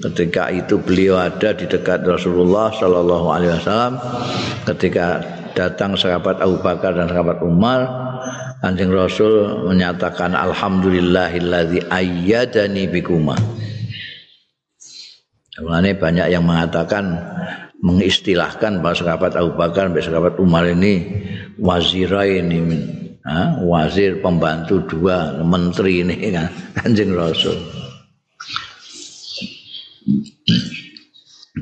ketika 0.00 0.48
itu 0.54 0.78
beliau 0.78 1.18
ada 1.18 1.50
di 1.52 1.66
dekat 1.66 2.06
Rasulullah 2.06 2.70
Shallallahu 2.70 3.26
Alaihi 3.30 3.52
Wasallam. 3.58 3.94
Ketika 4.64 5.20
datang 5.58 5.98
sahabat 5.98 6.38
Abu 6.38 6.62
Bakar 6.62 6.94
dan 6.94 7.10
sahabat 7.10 7.42
Umar 7.42 7.84
Kanjeng 8.64 8.96
Rasul 8.96 9.68
menyatakan 9.68 10.32
alhamdulillahilladzi 10.32 11.92
ayyadani 11.92 12.88
bikuma. 12.88 13.36
Mulane 15.60 15.94
banyak 15.94 16.32
yang 16.32 16.48
mengatakan 16.48 17.12
mengistilahkan 17.84 18.80
bahwa 18.80 18.96
sahabat 18.96 19.36
Abu 19.36 19.52
Bakar 19.54 19.92
dan 19.92 20.00
sahabat 20.00 20.40
Umar 20.40 20.64
ini 20.64 21.04
wazirain 21.60 22.48
ini 22.48 23.03
ha? 23.24 23.58
wazir 23.64 24.20
pembantu 24.20 24.84
dua 24.84 25.40
menteri 25.40 26.04
ini 26.04 26.30
kan 26.30 26.48
Kanjeng 26.78 27.16
Rasul. 27.16 27.56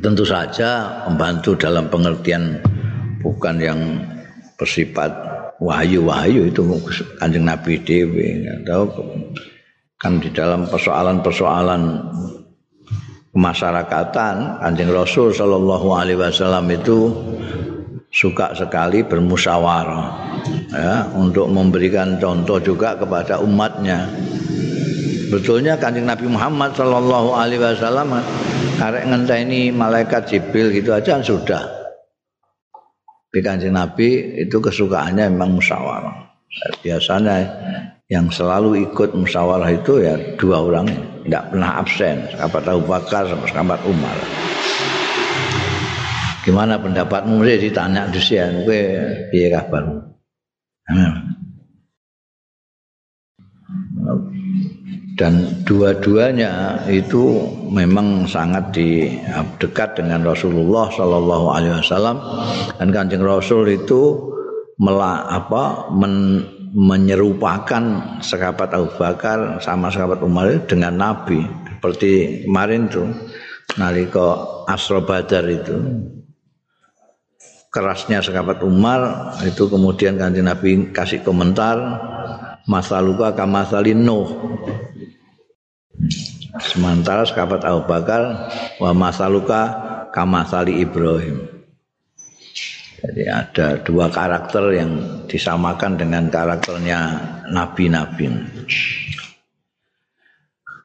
Tentu 0.02 0.24
saja 0.26 1.02
pembantu 1.06 1.54
dalam 1.54 1.86
pengertian 1.86 2.58
bukan 3.22 3.56
yang 3.62 3.80
bersifat 4.58 5.14
wahyu-wahyu 5.62 6.50
itu 6.50 6.62
Kanjeng 7.22 7.46
Nabi 7.46 7.78
dewi 7.86 8.42
atau 8.42 8.90
kan 10.02 10.18
di 10.18 10.34
dalam 10.34 10.66
persoalan-persoalan 10.66 11.82
kemasyarakatan 13.30 14.58
Kanjeng 14.58 14.90
Rasul 14.90 15.30
Shallallahu 15.30 15.88
Alaihi 15.94 16.18
Wasallam 16.18 16.66
itu 16.74 17.14
suka 18.10 18.58
sekali 18.58 19.06
bermusyawarah 19.06 20.06
ya 20.72 21.06
untuk 21.12 21.52
memberikan 21.52 22.16
contoh 22.16 22.58
juga 22.58 22.96
kepada 22.96 23.38
umatnya. 23.44 24.08
Betulnya 25.32 25.80
Kanjeng 25.80 26.04
Nabi 26.04 26.28
Muhammad 26.28 26.76
Shallallahu 26.76 27.32
Alaihi 27.32 27.60
Wasallam 27.60 28.12
karek 28.76 29.08
ngenteni 29.08 29.72
malaikat 29.72 30.28
Jibril 30.28 30.72
gitu 30.72 30.92
aja 30.92 31.20
sudah. 31.24 31.64
Tapi 33.32 33.40
Kanjeng 33.40 33.72
Nabi 33.72 34.40
itu 34.44 34.60
kesukaannya 34.60 35.32
memang 35.32 35.56
musyawarah. 35.56 36.28
Biasanya 36.84 37.36
yang 38.12 38.28
selalu 38.28 38.92
ikut 38.92 39.16
musyawarah 39.16 39.72
itu 39.72 40.04
ya 40.04 40.20
dua 40.36 40.60
orang 40.60 40.84
tidak 41.24 41.48
pernah 41.48 41.80
absen 41.80 42.28
sahabat 42.36 42.64
Abu 42.68 42.84
Bakar 42.84 43.24
sama 43.24 43.46
sahabat 43.48 43.80
Umar 43.88 44.16
gimana 46.44 46.76
pendapatmu 46.76 47.40
mesti 47.40 47.72
ditanya 47.72 48.04
disian 48.12 48.68
kowe 48.68 48.82
piye 49.32 49.48
kabar 49.48 50.11
dan 55.20 55.62
dua-duanya 55.68 56.82
itu 56.88 57.46
memang 57.68 58.26
sangat 58.26 58.72
di 58.74 59.12
dekat 59.60 60.00
dengan 60.00 60.24
Rasulullah 60.24 60.88
Shallallahu 60.90 61.46
Alaihi 61.52 61.74
Wasallam. 61.78 62.16
Dan 62.80 62.88
kanjeng 62.90 63.22
Rasul 63.22 63.76
itu 63.76 64.18
mela 64.80 65.28
apa 65.28 65.92
men, 65.92 66.42
menyerupakan 66.72 67.84
sahabat 68.24 68.72
Abu 68.72 68.88
Bakar 68.96 69.60
sama 69.60 69.92
sahabat 69.92 70.24
Umar 70.24 70.48
dengan 70.64 70.96
Nabi. 70.96 71.44
Seperti 71.78 72.42
kemarin 72.48 72.88
tuh 72.88 73.06
nalika 73.76 74.42
Asro 74.66 75.04
Badar 75.04 75.44
itu 75.46 75.76
kerasnya 77.72 78.20
sahabat 78.20 78.60
Umar 78.60 79.32
itu 79.48 79.64
kemudian 79.64 80.20
kanjeng 80.20 80.44
Nabi 80.44 80.92
kasih 80.92 81.24
komentar 81.24 81.80
masaluka 82.68 83.32
kamasalin 83.32 84.04
Nuh 84.04 84.28
sementara 86.60 87.24
sahabat 87.24 87.64
Abu 87.64 87.88
Bakar 87.88 88.52
wa 88.76 88.92
masaluka 88.92 89.62
kamasali 90.12 90.84
Ibrahim 90.84 91.48
Jadi 93.02 93.26
ada 93.26 93.82
dua 93.82 94.06
karakter 94.14 94.78
yang 94.78 94.90
disamakan 95.26 95.98
dengan 95.98 96.30
karakternya 96.30 97.18
nabi-nabi. 97.50 98.30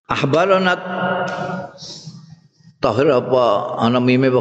Ahbaronat 0.10 0.82
Tahir 2.82 3.10
apa 3.13 3.45
ana 3.82 4.02
mime? 4.02 4.34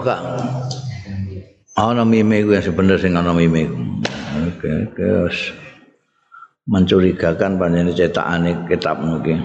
Ana 1.77 2.09
mime 2.09 2.41
gue 2.41 2.57
sebenarnya 2.57 3.05
sing 3.05 3.13
ana 3.21 3.37
mime. 3.37 3.69
Oke, 4.49 4.89
okay, 4.97 5.29
mencurigakan 6.67 7.61
panjenengan 7.61 7.95
cetakane 7.95 8.65
kitab 8.65 9.05
mungkin. 9.05 9.45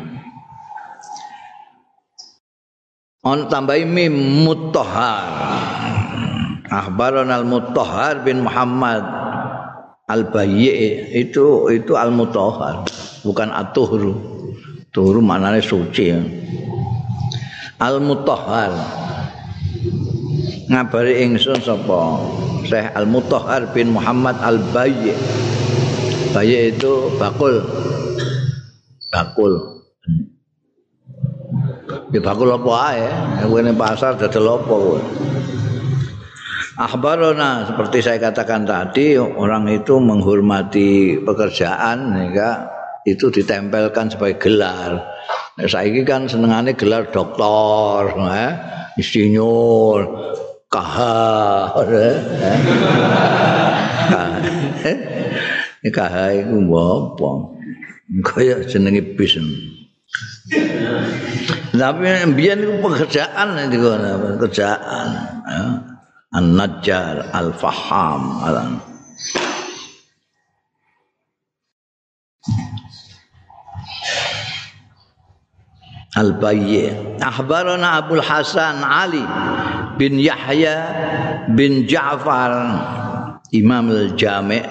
On 3.22 3.52
tambahi 3.52 3.84
mim 3.86 4.16
mutahhar. 4.48 5.28
Akhbaron 6.72 7.28
al-Mutahhar 7.28 8.24
bin 8.24 8.48
Muhammad 8.48 9.04
al-Bayyi 10.08 11.12
itu 11.20 11.68
itu 11.68 12.00
al-Mutahhar 12.00 12.88
bukan 13.28 13.52
at-Tuhru. 13.52 14.16
Tuhru 14.96 15.20
maknanya 15.20 15.60
suci. 15.60 16.16
Al-Mutahhar 17.76 19.01
ngabari 20.72 21.28
ingsun 21.28 21.60
sapa 21.60 22.24
Syekh 22.64 22.96
Al-Mutahhar 22.96 23.76
bin 23.76 23.92
Muhammad 23.92 24.40
Al-Bayyi. 24.40 25.12
Bayyi 26.32 26.72
itu 26.72 27.12
bakul. 27.20 27.60
Bakul. 29.12 29.84
Ya 32.16 32.20
bakul 32.24 32.56
apa 32.56 32.72
ae, 32.96 33.08
ning 33.44 33.76
pasar 33.76 34.16
dadel 34.16 34.48
apa 34.48 34.64
kowe. 34.64 35.00
Akhbarona 36.80 37.68
seperti 37.68 38.00
saya 38.00 38.18
katakan 38.18 38.64
tadi 38.64 39.20
orang 39.20 39.68
itu 39.68 40.00
menghormati 40.00 41.20
pekerjaan 41.20 42.32
ya 42.32 42.72
itu 43.04 43.28
ditempelkan 43.28 44.08
sebagai 44.08 44.40
gelar. 44.40 45.04
Saya 45.68 45.92
ini 45.92 46.02
kan 46.08 46.32
senengannya 46.32 46.74
gelar 46.80 47.12
doktor, 47.12 48.16
eh, 48.34 48.52
insinyur, 48.98 50.00
kaha 50.72 51.68
ini 55.82 55.90
kahar 55.92 56.32
itu 56.32 56.58
apa? 56.72 57.30
Kaya 58.22 58.64
jenenge 58.64 59.02
bis. 59.18 59.36
Tapi 61.72 62.06
mbiyen 62.28 62.60
iku 62.64 62.76
pekerjaan 62.86 63.56
itu 63.68 63.80
pekerjaan. 64.40 65.08
Ya. 65.48 65.64
An-najjar 66.32 67.28
al-faham 67.36 68.40
alam 68.40 68.80
al-bayyi. 76.16 76.92
Akhbarana 77.20 78.00
abul 78.00 78.24
hasan 78.24 78.84
ali. 78.84 79.24
Bin 80.02 80.18
Yahya 80.18 80.78
bin 81.54 81.86
Ja'far 81.86 82.50
Imam 83.54 83.86
Al-Jami' 83.94 84.66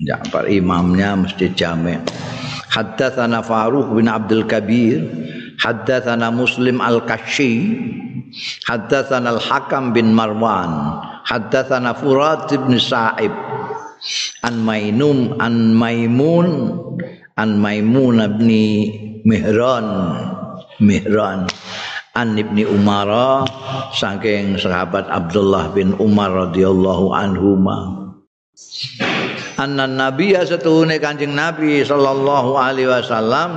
Ja'far 0.00 0.48
imamnya 0.48 1.20
mesti 1.20 1.52
Jami' 1.52 2.00
Haddatsana 2.72 3.44
Faruq 3.44 3.92
bin 3.92 4.08
Abdul 4.08 4.48
Kabir 4.48 5.04
Haddatsana 5.60 6.32
Muslim 6.32 6.80
Al-Kashi 6.80 7.76
Haddatsana 8.64 9.36
Al-Hakam 9.36 9.92
bin 9.92 10.16
Marwan 10.16 10.96
Haddatsana 11.28 11.92
Furat 11.92 12.48
bin 12.48 12.80
Sa'ib 12.80 13.36
An 14.48 14.64
Mainum 14.64 15.36
An 15.44 15.76
Maimun 15.76 16.48
An 17.36 17.60
Maimun 17.60 18.16
bin 18.40 18.48
Mihran 19.28 19.86
Mihran 20.80 21.44
An 22.12 22.36
Ibni 22.36 22.68
Umar 22.68 23.08
saking 23.96 24.60
sahabat 24.60 25.08
Abdullah 25.08 25.72
bin 25.72 25.96
Umar 25.96 26.28
radhiyallahu 26.28 27.08
anhuma. 27.08 28.12
Anna 29.56 29.88
Nabiya 29.88 30.44
setuhune 30.44 31.00
Kanjeng 31.00 31.32
Nabi 31.32 31.80
sallallahu 31.80 32.52
alaihi 32.60 32.92
wasallam 32.92 33.50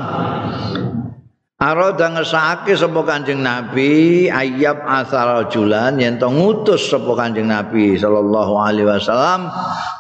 Arada 1.55 2.11
ngesake 2.11 2.75
sapa 2.75 2.99
Kanjeng 3.03 3.39
Nabi 3.39 4.27
ayab 4.27 4.83
asal 4.87 5.43
rajulan 5.43 5.95
yen 5.99 6.15
to 6.15 6.27
ngutus 6.27 6.91
sapa 6.91 7.11
Kanjeng 7.15 7.47
Nabi 7.51 7.95
sallallahu 7.95 8.55
alaihi 8.59 8.87
wasallam 8.87 9.51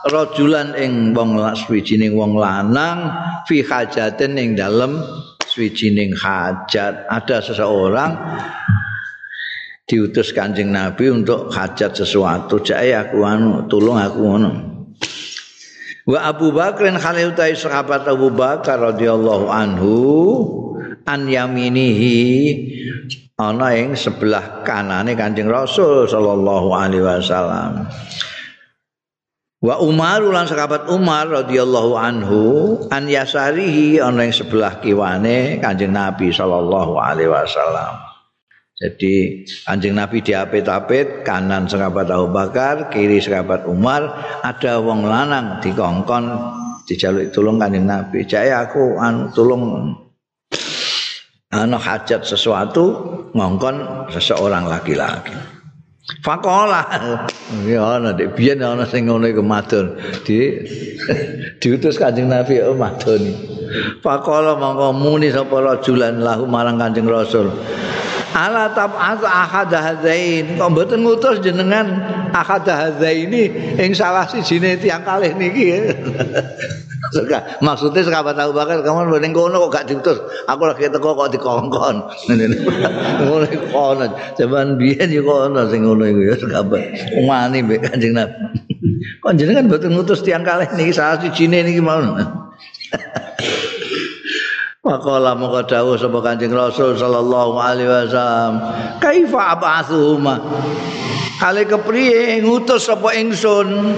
rajulan 0.07 0.75
ing 0.79 1.15
wong 1.15 1.39
suwijining 1.55 2.15
wong 2.15 2.39
lanang 2.39 3.07
fi 3.47 3.63
hajatin 3.63 4.35
ing 4.35 4.59
dalem 4.59 4.99
swijining 5.55 6.11
hajat. 6.11 7.07
Ada 7.07 7.39
seseorang 7.39 8.11
diutus 9.87 10.35
kanjeng 10.35 10.75
Nabi 10.75 11.07
untuk 11.15 11.47
hajat 11.55 11.95
sesuatu. 11.95 12.59
Jai 12.59 12.91
aku 12.91 13.23
anu 13.23 13.63
tulung 13.71 13.95
aku 13.95 14.19
ngono. 14.19 14.51
Wa 16.05 16.29
Abu 16.29 16.53
Bakrin 16.53 17.01
khalil 17.01 17.33
utai 17.33 17.57
sahabat 17.57 18.05
Abu 18.05 18.29
Bakar 18.29 18.77
radhiyallahu 18.77 19.49
anhu 19.49 19.95
an 21.07 21.25
yaminihi 21.25 22.19
ana 23.41 23.73
ing 23.73 23.97
sebelah 23.97 24.61
kanane 24.61 25.17
Kanjeng 25.17 25.49
Rasul 25.49 26.05
sallallahu 26.05 26.69
alaihi 26.77 27.01
wasallam 27.01 27.89
Wa 29.65 29.81
Umar 29.81 30.21
lan 30.21 30.45
sahabat 30.45 30.85
Umar 30.93 31.25
radhiyallahu 31.25 31.97
anhu 31.97 32.41
an 32.93 33.09
yasarihi 33.09 33.97
ana 33.97 34.29
ing 34.29 34.29
sebelah 34.29 34.77
kiwane 34.77 35.57
Kanjeng 35.57 35.89
Nabi 35.89 36.29
sallallahu 36.29 36.93
alaihi 37.01 37.33
wasallam. 37.33 37.97
Jadi 38.77 39.41
Kanjeng 39.65 39.97
Nabi 39.97 40.21
diapit-apit 40.21 41.25
kanan 41.25 41.65
sahabat 41.65 42.13
Abu 42.13 42.29
Bakar, 42.29 42.93
kiri 42.93 43.17
sahabat 43.17 43.65
Umar, 43.65 44.05
ada 44.45 44.77
wong 44.77 45.09
lanang 45.09 45.57
dikongkon 45.65 46.29
dijaluk 46.85 47.33
tulung 47.33 47.57
Kanjeng 47.57 47.89
Nabi. 47.89 48.21
Jae 48.29 48.53
aku 48.53 49.01
anu 49.01 49.33
tulung 49.33 49.97
ana 51.49 51.77
hajat 51.81 52.21
sesuatu 52.21 52.85
ngongkon 53.33 54.11
seseorang 54.13 54.69
laki-laki. 54.69 55.54
Fakola. 56.05 56.85
Ya 57.65 57.97
ana 57.97 58.13
dek 58.13 58.37
biyen 58.37 58.61
ana 58.61 58.85
sing 58.85 59.09
ngono 59.09 59.25
iku 59.25 59.41
matur. 59.41 59.97
Di 60.21 60.61
diutus 61.61 61.97
Kanjeng 61.97 62.29
Nabi 62.29 62.61
oh 62.61 62.77
madoni. 62.77 63.33
Fakola 64.05 64.53
mongko 64.53 64.93
muni 64.93 65.33
sapa 65.33 65.57
rajulan 65.57 66.21
lahu 66.21 66.45
marang 66.45 66.77
Kanjeng 66.77 67.09
Rasul. 67.09 67.49
Ala 68.37 68.69
tab'at 68.77 69.25
ahad 69.25 69.73
hadzain. 69.73 70.61
Kok 70.61 70.69
mboten 70.69 71.01
ngutus 71.01 71.41
jenengan 71.41 71.89
ahad 72.29 72.69
hadzaini 72.69 73.73
ing 73.81 73.97
salah 73.97 74.29
sijine 74.29 74.77
tiyang 74.77 75.01
kalih 75.01 75.33
niki. 75.33 75.73
Suka. 77.13 77.61
Maksudnya 77.61 78.01
sahabat 78.01 78.33
Abu 78.41 78.57
Bakar, 78.57 78.81
kamu 78.81 79.13
mending 79.13 79.33
kono 79.35 79.67
kok 79.67 79.71
gak 79.77 79.85
diutus. 79.85 80.17
Aku 80.49 80.65
lagi 80.65 80.89
teko 80.89 81.13
kok 81.13 81.29
dikongkon. 81.29 81.95
Ngono 83.25 83.45
kono. 83.69 84.05
Jaman 84.33 84.77
biyen 84.81 85.13
yo 85.13 85.21
kono 85.21 85.69
sing 85.69 85.85
ngono 85.85 86.05
iku 86.09 86.21
ya 86.25 86.35
sahabat. 86.39 86.81
Umani 87.21 87.61
mbek 87.61 87.85
Kanjeng 87.85 88.17
Nabi. 88.17 88.33
Kok 89.21 89.33
jenengan 89.37 89.69
mboten 89.69 89.93
ngutus 89.93 90.21
tiang 90.25 90.45
kalih 90.45 90.69
niki 90.77 90.93
salah 90.93 91.21
sijine 91.21 91.61
niki 91.65 91.81
mau. 91.81 92.01
Maqala 94.85 95.33
maka 95.33 95.65
dawuh 95.65 95.97
sapa 95.97 96.21
Kanjeng 96.21 96.53
Rasul 96.53 96.93
sallallahu 96.93 97.57
alaihi 97.57 97.89
wasallam, 97.89 98.61
"Kaifa 99.01 99.57
ab'atsuhuma?" 99.57 100.37
Kale 101.41 101.65
kepriye 101.65 102.37
ngutus 102.45 102.85
sapa 102.85 103.17
ingsun 103.17 103.97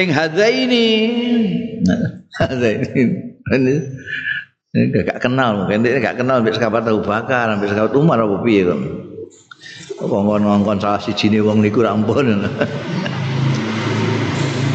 ing 0.00 0.08
hadaini 0.10 0.88
ini 3.54 3.74
gak 5.06 5.22
kenal 5.22 5.62
mungkin 5.62 5.86
dia 5.86 6.02
gak 6.02 6.18
kenal 6.18 6.42
ambek 6.42 6.58
sahabat 6.58 6.82
Abu 6.90 7.06
Bakar 7.06 7.54
ambek 7.54 7.70
sahabat 7.70 7.94
Umar 7.94 8.18
apa 8.18 8.42
piye 8.42 8.66
kok 8.66 8.80
ngongkon-ngongkon 10.02 10.82
salah 10.82 10.98
siji 10.98 11.30
ne 11.30 11.38
wong 11.38 11.62
niku 11.62 11.86
ra 11.86 11.94
ampun 11.94 12.26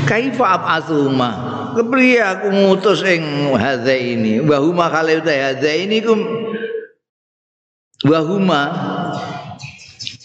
kaifa 0.10 0.46
ab'atsuma 0.56 1.30
kepriye 1.76 2.24
aku 2.24 2.48
ngutus 2.50 3.04
ing 3.06 3.54
hadza 3.54 3.94
ini 3.94 4.42
wa 4.42 4.58
huma 4.58 4.90
kale 4.90 5.22
hadza 5.22 5.70
ini 5.70 6.02
kum? 6.02 6.20
Wa 8.08 8.20
huma 8.24 8.62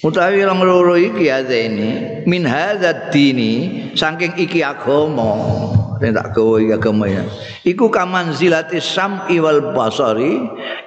utawi 0.05 0.45
rong 0.45 0.61
loro 0.61 1.01
iki 1.01 1.33
ini 1.33 2.23
min 2.29 2.45
hadza 2.45 3.09
dini 3.09 3.53
saking 3.97 4.37
iki 4.37 4.61
agama 4.61 5.33
sing 6.05 6.13
tak 6.13 6.37
gawa 6.37 6.61
iki 6.61 6.73
agama 6.77 7.05
ya. 7.09 7.25
Iku 7.65 7.89
kaman 7.89 8.37
zilati 8.37 8.79
sam'i 8.85 9.41
wal 9.41 9.73
basari 9.73 10.37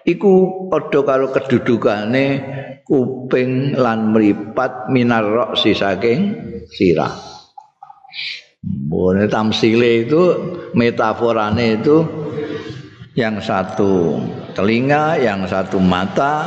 iku 0.05 0.69
padha 0.69 1.01
karo 1.01 1.33
kedudukane 1.33 2.25
kuping 2.85 3.73
lan 3.73 4.13
mripat 4.13 4.93
minar 4.93 5.25
roksi 5.25 5.73
saking 5.73 6.19
sirah. 6.69 7.11
Boleh 8.67 9.25
tamsile 9.31 10.05
itu 10.05 10.21
metaforane 10.75 11.79
itu 11.81 12.03
yang 13.17 13.41
satu 13.41 14.21
telinga, 14.53 15.17
yang 15.17 15.47
satu 15.49 15.81
mata. 15.81 16.45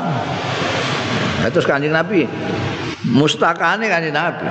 Terus 1.48 1.64
kanjeng 1.64 1.96
Nabi 1.96 2.28
mustakane 3.08 3.88
kanjeng 3.88 4.12
Nabi. 4.12 4.48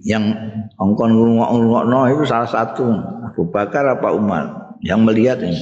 yang 0.00 0.32
ongkon 0.80 1.12
ngurungok-ngurungokno 1.12 2.08
itu 2.08 2.24
salah 2.24 2.48
satu 2.48 2.88
Abu 3.20 3.52
Bakar 3.52 3.84
apa 3.84 4.08
Umar 4.16 4.72
yang 4.80 5.04
melihat 5.04 5.44
ini. 5.44 5.60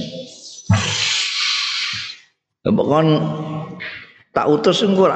Pokoknya 2.63 3.19
tak 4.31 4.47
utus 4.47 4.79
engko 4.85 5.11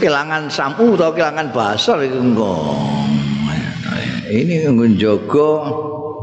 kelangan 0.00 0.48
samu 0.48 0.96
atau 0.96 1.12
kelangan 1.12 1.52
basar 1.52 2.00
itu. 2.00 2.16
Ini 4.26 4.72
engko 4.72 4.84
jaga 4.96 5.50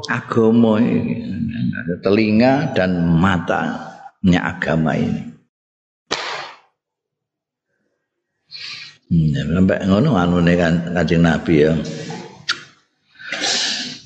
agama 0.09 0.81
ini. 0.81 1.29
telinga 1.99 2.71
dan 2.71 2.95
matanya 3.19 4.39
agama 4.55 4.95
ini. 4.95 5.32
Sampai 9.11 9.83
ngono 9.85 10.15
anune 10.15 10.53
kan 10.55 10.73
kanjeng 10.95 11.21
Nabi 11.21 11.55
ya. 11.67 11.73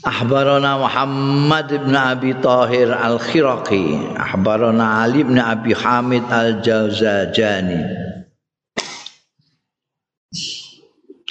Ahbarana 0.07 0.79
Muhammad 0.79 1.67
ibn 1.67 1.91
Abi 1.91 2.31
Tahir 2.39 2.95
Al-Khiraqi. 2.95 4.15
Ahbarana 4.15 5.03
Ali 5.03 5.27
ibn 5.27 5.35
Abi 5.35 5.75
Hamid 5.75 6.23
Al-Jawzajani. 6.31 7.81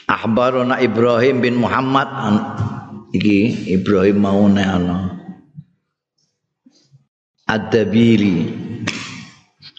Ahbarana 0.07 0.77
Ibrahim 0.85 1.41
bin 1.41 1.57
Muhammad 1.57 2.09
Iki 3.17 3.73
Ibrahim 3.81 4.21
maune 4.21 4.61
ana. 4.61 4.99
Ad-Dabiri. 7.49 8.39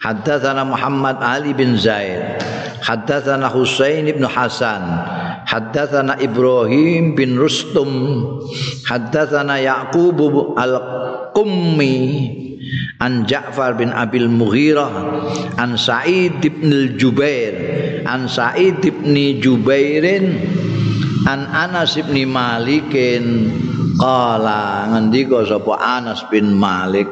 Haddatsana 0.02 0.65
Muhammad 0.65 1.21
Ali 1.21 1.54
bin 1.54 1.78
Zaid 1.78 2.57
Haddatsana 2.88 3.52
Husain 3.52 4.08
bin 4.08 4.23
Hasan. 4.23 4.80
Haddatsana 5.43 6.15
Ibrahim 6.23 7.19
bin 7.19 7.36
Rustum. 7.36 7.91
Haddatsana 8.88 9.60
Yaqub 9.60 10.56
al-Qummi. 10.56 12.00
An 13.04 13.28
Ja'far 13.28 13.76
bin 13.76 13.91
Abil 13.91 14.32
Mughirah. 14.32 15.60
An 15.60 15.76
Sa'id 15.76 16.39
bin 16.39 16.95
Jubair 16.95 17.78
an 18.08 18.32
Sa'id 18.32 18.80
bin 18.80 19.13
Jubairin. 19.43 20.39
An 21.28 21.43
Anas 21.52 22.00
bin 22.00 22.32
Malikin. 22.32 23.52
Qala 24.00 24.88
ngendika 24.93 25.43
sapa 25.43 25.76
Anas 25.76 26.23
bin 26.32 26.56
Malik 26.56 27.10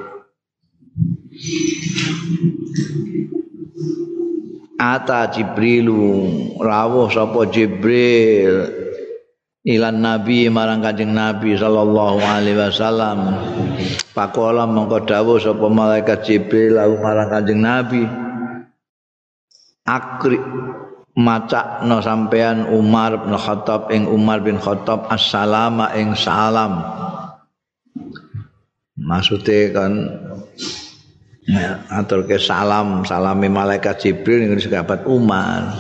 Ata 4.86 5.34
Jibrilu 5.34 6.30
rawuh 6.62 7.10
sapa 7.10 7.50
Jibril 7.50 8.70
ilan 9.66 9.98
nabi 9.98 10.46
marang 10.46 10.86
kanjeng 10.86 11.10
nabi 11.10 11.58
sallallahu 11.58 12.22
alaihi 12.22 12.54
wasallam. 12.54 13.34
Pakola 14.14 14.70
mongko 14.70 15.10
dawuh 15.10 15.42
sapa 15.42 15.66
malaikat 15.74 16.22
Jibril 16.30 16.78
lalu 16.78 17.02
marang 17.02 17.34
kanjeng 17.34 17.66
nabi. 17.66 18.06
Akri 19.90 20.38
macakno 21.18 22.06
sampean 22.06 22.70
Umar 22.70 23.26
bin 23.26 23.34
Khattab 23.34 23.90
ing 23.90 24.06
Umar 24.06 24.46
bin 24.46 24.62
Khattab 24.62 25.10
assalama 25.10 25.98
ing 25.98 26.14
salam. 26.14 26.86
Maksudnya 29.02 29.74
kan 29.74 29.92
ya, 31.50 31.86
atur 31.94 32.26
ke 32.26 32.38
salam 32.42 33.06
salami 33.06 33.50
malaikat 33.50 34.02
Jibril 34.02 34.50
yang 34.50 34.58
sahabat 34.58 35.06
Umar. 35.06 35.74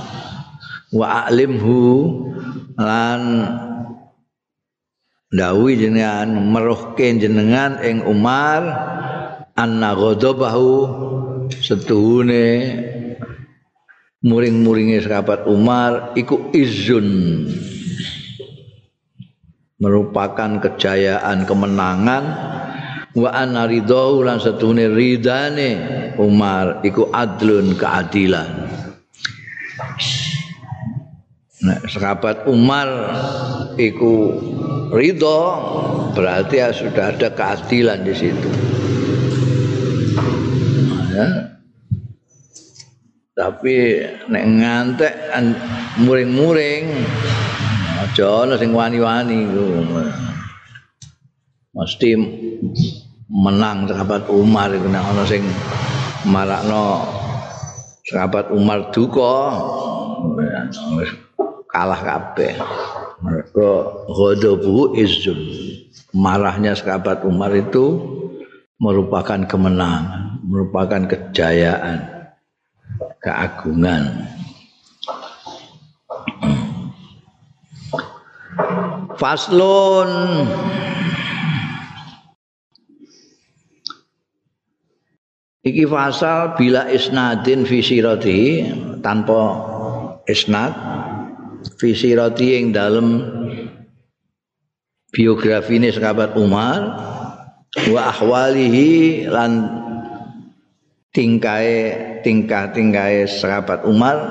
Wa 0.93 1.27
alimhu 1.27 2.31
lan 2.79 3.21
dawi 5.33 5.75
jenengan 5.75 6.29
meruhke 6.31 7.03
jenengan 7.19 7.81
ing 7.83 8.05
Umar 8.05 8.63
anna 9.57 9.91
ghadabahu 9.91 10.71
setuhune 11.51 12.79
muring-muringe 14.25 15.03
sahabat 15.03 15.45
Umar 15.45 16.15
iku 16.17 16.49
izun 16.55 17.07
merupakan 19.75 20.63
kejayaan 20.63 21.43
kemenangan 21.43 22.23
wa 23.15 23.29
anna 23.31 23.63
ridho 23.63 24.19
lan 24.21 24.37
setune 24.43 24.91
ridane 24.91 25.71
Umar 26.19 26.83
iku 26.83 27.07
adlun 27.11 27.75
keadilan 27.79 28.67
Nah, 31.65 31.81
sahabat 31.89 32.45
Umar 32.45 32.85
iku 33.73 34.37
ridho 34.93 35.41
berarti 36.13 36.61
ya 36.61 36.69
sudah 36.69 37.09
ada 37.09 37.33
keadilan 37.33 38.05
di 38.05 38.13
situ. 38.13 38.49
Ya. 41.09 41.27
Tapi 43.33 43.75
nek 44.29 44.45
ngantek 44.45 45.15
muring-muring 46.05 46.85
aja 48.05 48.45
ana 48.45 48.55
sing 48.61 48.71
wani-wani 48.71 49.49
Mesti 51.75 52.09
menang 53.35 53.91
sahabat 53.91 54.31
Umar 54.31 54.71
iku 54.71 54.87
nek 54.87 55.03
ana 55.03 55.23
sing 55.27 55.43
marakno 56.23 57.03
sahabat 58.07 58.53
Umar 58.55 58.95
duka. 58.95 59.59
Kalah 61.67 61.99
kabeh. 61.99 62.55
Mereka 63.19 63.69
ghadabu 64.07 64.95
izzun. 64.95 65.35
Marahnya 66.15 66.71
sahabat 66.71 67.27
Umar 67.27 67.51
itu 67.51 67.99
merupakan 68.79 69.43
kemenangan 69.43 70.39
merupakan 70.45 71.03
kejayaan 71.09 72.31
keagungan. 73.19 74.29
Faslun 79.15 80.11
Iki 85.65 85.89
fasal 85.89 86.53
bila 86.53 86.85
isnadin 86.93 87.65
fi 87.65 87.81
sirati 87.81 88.69
tanpa 89.01 89.41
isnad 90.29 90.77
fi 91.81 91.89
sirati 91.89 92.61
ing 92.61 92.69
dalem 92.69 93.25
biografi 95.09 95.81
ini 95.81 95.89
sahabat 95.89 96.37
Umar 96.37 96.85
wa 97.89 98.01
ahwalihi 98.13 99.25
lan 99.25 99.65
tingkai 101.09 101.97
tingkah 102.21 102.69
tingkai 102.69 103.25
sahabat 103.25 103.89
Umar. 103.89 104.21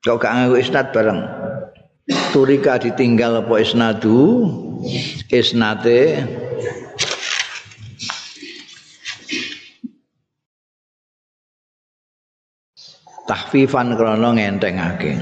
Kau 0.00 0.16
gak 0.16 0.32
nganggo 0.32 0.56
isnad 0.56 0.96
bareng? 0.96 1.20
Turika 2.32 2.80
ditinggal 2.80 3.44
apa 3.44 3.54
isnadu? 3.60 4.48
Isnate 5.28 6.24
tahfifan 13.28 13.94
krana 13.94 14.32
ngentengake. 14.32 15.20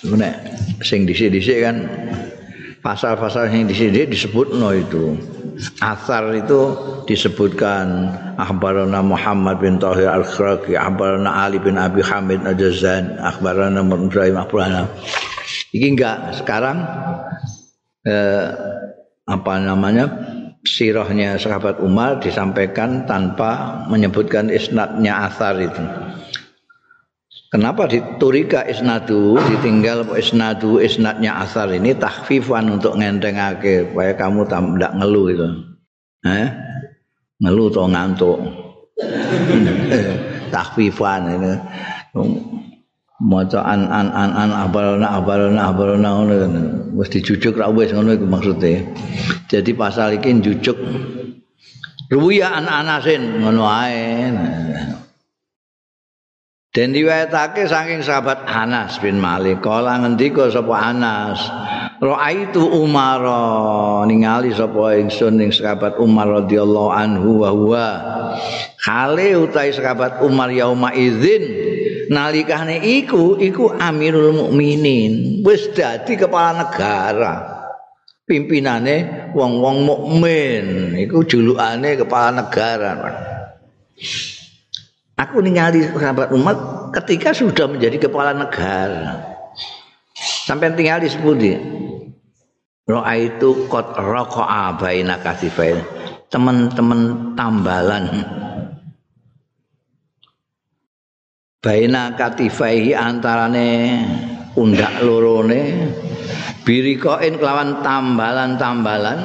Nek 0.00 0.34
sing 0.80 1.04
dhisik-dhisik 1.04 1.60
kan 1.60 1.76
pasal-pasal 2.80 3.52
yang 3.52 3.68
di 3.68 3.76
sini 3.76 4.08
disebut 4.08 4.56
no 4.56 4.72
itu 4.72 5.12
asar 5.84 6.32
itu 6.32 6.72
disebutkan 7.04 8.08
akhbarana 8.40 9.04
Muhammad 9.04 9.60
bin 9.60 9.76
Tahir 9.76 10.08
al-Khraqi 10.08 10.72
akhbarana 10.72 11.44
Ali 11.44 11.60
bin 11.60 11.76
Abi 11.76 12.00
Hamid 12.00 12.40
al-Jazan 12.48 13.20
akhbarana 13.20 13.84
Ibrahim 13.84 14.40
Akhbarana 14.40 14.88
ini 15.76 15.86
enggak 15.92 16.40
sekarang 16.40 16.80
eh, 18.08 18.48
apa 19.28 19.52
namanya 19.60 20.29
sirahnya 20.64 21.40
sahabat 21.40 21.80
Umar 21.80 22.20
disampaikan 22.20 23.08
tanpa 23.08 23.84
menyebutkan 23.88 24.52
isnadnya 24.52 25.28
asar 25.28 25.56
itu. 25.60 25.84
Kenapa 27.50 27.90
diturika 27.90 28.62
isnadu 28.62 29.34
ditinggal 29.34 30.14
isnadu 30.14 30.78
isnadnya 30.78 31.42
asar 31.42 31.66
ini 31.74 31.98
tahfifan 31.98 32.70
untuk 32.70 32.94
ngentengake 32.94 33.90
supaya 33.90 34.14
kamu 34.14 34.46
tidak 34.46 34.92
ngeluh 34.94 35.26
itu. 35.34 35.46
Eh? 36.30 36.48
Ngeluh 37.42 37.68
atau 37.74 37.90
ngantuk. 37.90 38.38
tahfifan 40.54 41.22
ini. 41.40 41.52
Maca 43.20 43.60
an 43.60 43.84
an 43.92 44.08
an 44.08 44.30
an 44.32 44.50
abalna 44.50 45.20
abalna 45.20 45.60
abalna 45.68 46.08
ngono 46.16 46.34
wis 46.96 47.12
dijujuk 47.12 47.60
ra 47.60 47.68
wis 47.68 47.92
ngono 47.92 48.16
iku 48.16 48.26
maksude. 48.26 48.88
Jadi 49.46 49.70
pasal 49.76 50.16
iki 50.16 50.40
njujuk 50.40 50.78
ruya 52.08 52.56
an 52.56 52.66
anasin 52.66 53.44
ngono 53.44 53.68
ae. 53.68 54.32
Dan 56.70 56.94
diwayatake 56.94 57.66
saking 57.66 58.06
sahabat 58.06 58.46
Anas 58.46 59.02
bin 59.02 59.18
Malik 59.18 59.58
kala 59.58 59.98
ngendika 60.06 60.54
sapa 60.54 60.78
Anas 60.78 61.42
Ra'aitu 61.98 62.62
Umar 62.62 63.20
ningali 64.06 64.54
sapa 64.54 64.96
ingsun 64.96 65.36
ning 65.36 65.50
sahabat 65.52 66.00
Umar 66.00 66.30
radhiyallahu 66.30 66.90
anhu 66.94 67.44
wa 67.44 67.50
huwa. 67.52 67.88
Khale 68.80 69.36
utai 69.36 69.74
sahabat 69.74 70.24
Umar 70.24 70.48
yauma 70.48 70.96
idzin 70.96 71.44
nalikane 72.10 72.82
iku 72.82 73.38
iku 73.38 73.78
Amirul 73.78 74.34
Mukminin. 74.34 75.40
Wis 75.46 75.70
dadi 75.70 76.18
kepala 76.18 76.66
negara. 76.66 77.34
Pimpinane 78.26 79.30
wong-wong 79.34 79.78
mukmin. 79.86 80.94
Iku 80.98 81.26
julukane 81.26 81.98
kepala 81.98 82.42
negara. 82.42 82.90
Aku 85.18 85.42
ningali 85.42 85.82
sahabat 85.86 86.30
umat 86.34 86.58
ketika 86.94 87.34
sudah 87.34 87.66
menjadi 87.66 88.06
kepala 88.06 88.34
negara. 88.34 89.34
Sampai 90.46 90.74
tinggal 90.78 91.02
di 91.02 91.10
sepundi? 91.10 91.58
Roa 92.90 93.14
itu 93.14 93.70
kot 93.70 93.94
rokoa 93.94 94.74
baina 94.74 95.22
kasifain 95.22 95.78
teman-teman 96.30 97.34
tambalan 97.34 98.06
baina 101.60 102.16
katifaihi 102.16 102.96
antarane 102.96 104.00
undak 104.56 105.04
lorone 105.04 105.92
birikoin 106.64 107.36
kelawan 107.36 107.84
tambalan-tambalan 107.84 109.20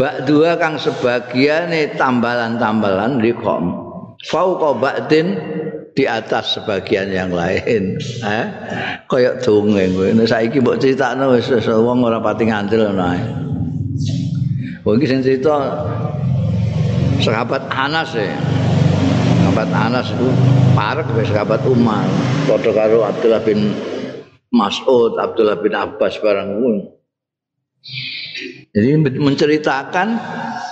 bak 0.00 0.24
kang 0.56 0.80
sebagiane 0.80 1.92
tambalan-tambalan 2.00 3.20
rikom 3.20 3.76
fauqa 4.24 4.72
ba'din 4.72 5.36
di 5.92 6.08
atas 6.08 6.56
sebagian 6.56 7.12
yang 7.12 7.28
lain. 7.28 8.00
Eh 8.24 8.46
koyok 9.04 9.44
dongeng 9.44 9.92
kowe. 9.92 10.08
Saiki 10.24 10.64
mbok 10.64 10.80
critakno 10.80 11.36
wis 11.36 11.50
wong 11.68 12.00
ora 12.08 12.24
pati 12.24 12.48
ngandel 12.48 12.88
ngono 12.88 13.04
Oh 14.88 14.96
iki 14.96 15.04
sing 15.04 15.20
cerita 15.20 15.84
sahabat 17.20 17.68
Anas 17.68 18.16
ya. 18.16 18.59
Sahabat 19.60 19.76
Anas 19.76 20.08
itu 20.16 20.24
parek 20.72 21.06
wis 21.20 21.28
sahabat 21.28 21.60
Umar. 21.68 22.08
Padha 22.48 22.72
karo 22.72 23.04
Abdullah 23.04 23.44
bin 23.44 23.76
Mas'ud, 24.56 25.20
Abdullah 25.20 25.60
bin 25.60 25.76
Abbas 25.76 26.16
barang 26.16 26.48
Jadi 28.72 28.88
menceritakan 29.20 30.16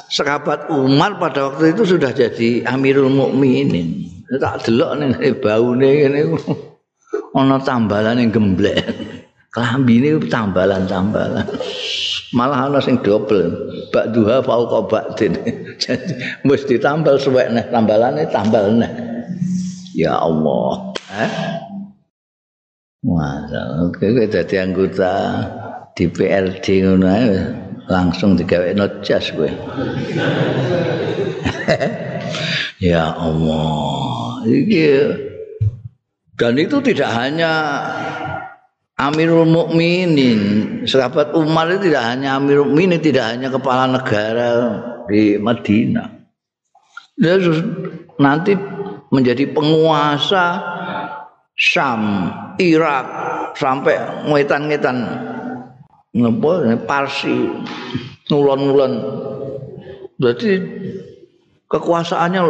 sahabat 0.08 0.72
Umar 0.72 1.20
pada 1.20 1.52
waktu 1.52 1.76
itu 1.76 1.84
sudah 1.84 2.16
jadi 2.16 2.64
Amirul 2.64 3.12
Mukminin. 3.12 4.08
Tak 4.40 4.64
delok 4.64 4.96
nih 5.04 5.36
baune 5.36 5.88
ngene 6.08 6.20
ana 7.36 7.60
tambalan 7.60 8.24
yang 8.24 8.32
gemblek. 8.32 8.88
Klambi 9.52 10.00
ini 10.00 10.16
tambalan-tambalan. 10.32 11.44
Malah 12.36 12.68
ana 12.68 12.80
sing 12.84 13.00
double. 13.00 13.48
Bak 13.88 14.12
duha 14.12 14.44
fauqa 14.44 14.84
ba'din. 14.84 15.32
Jadi 15.82 16.12
mesti 16.44 16.76
tambal 16.76 17.16
suwek 17.16 17.48
neh 17.52 17.64
tambalane 17.72 18.28
tambal 18.28 18.68
neh. 18.76 18.90
Ya 19.96 20.18
Allah. 20.20 20.92
Eh? 21.08 21.32
Wah, 23.08 23.46
oke 23.88 24.02
okay, 24.02 24.26
dadi 24.26 24.58
anggota 24.58 25.40
DPRD 25.94 26.84
ngono 26.84 27.08
langsung 27.88 28.36
digawe 28.36 28.74
jas 29.00 29.32
kowe. 29.32 29.48
ya 32.92 33.14
Allah. 33.16 34.44
Iki 34.44 34.86
dan 36.38 36.54
itu 36.54 36.78
tidak 36.78 37.10
hanya 37.10 37.52
Amirul 38.98 39.46
Mukminin, 39.46 40.40
sahabat 40.82 41.30
Umar 41.30 41.70
itu 41.70 41.86
tidak 41.86 42.02
hanya 42.02 42.34
Amirul 42.34 42.66
Mukminin, 42.66 42.98
tidak 42.98 43.30
hanya 43.30 43.46
kepala 43.46 43.86
negara 43.86 44.50
di 45.06 45.38
Madinah. 45.38 46.18
Dia 47.14 47.38
nanti 48.18 48.58
menjadi 49.14 49.54
penguasa 49.54 50.58
Syam, 51.54 52.30
Irak, 52.58 53.06
sampai 53.54 54.26
ngetan-ngetan 54.26 54.98
Parsi, 56.82 57.46
nulon-nulon. 58.26 58.92
Jadi 60.18 60.50
kekuasaannya 61.70 62.42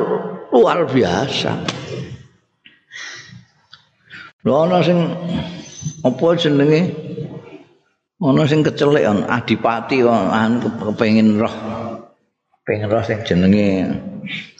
luar 0.57 0.89
biasa. 0.89 1.53
Lho 4.49 4.55
ana 4.65 4.81
sing 4.81 4.97
apa 6.05 6.26
jenenge? 6.39 6.83
Ana 8.18 8.51
sing 8.51 8.66
kecelek 8.66 9.07
on 9.07 9.22
adipati 9.31 10.03
on 10.03 10.59
kepengin 10.61 11.39
roh. 11.39 11.55
Pengen 12.66 12.91
roh 12.91 13.03
sing 13.07 13.22
jenenge 13.22 13.95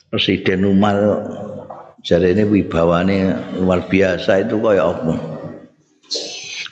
presiden 0.08 0.62
Umar 0.64 0.96
jare 2.06 2.32
ini 2.32 2.46
wibawane 2.46 3.34
luar 3.58 3.90
biasa 3.90 4.46
itu 4.46 4.62
kaya 4.62 4.86
apa? 4.86 5.14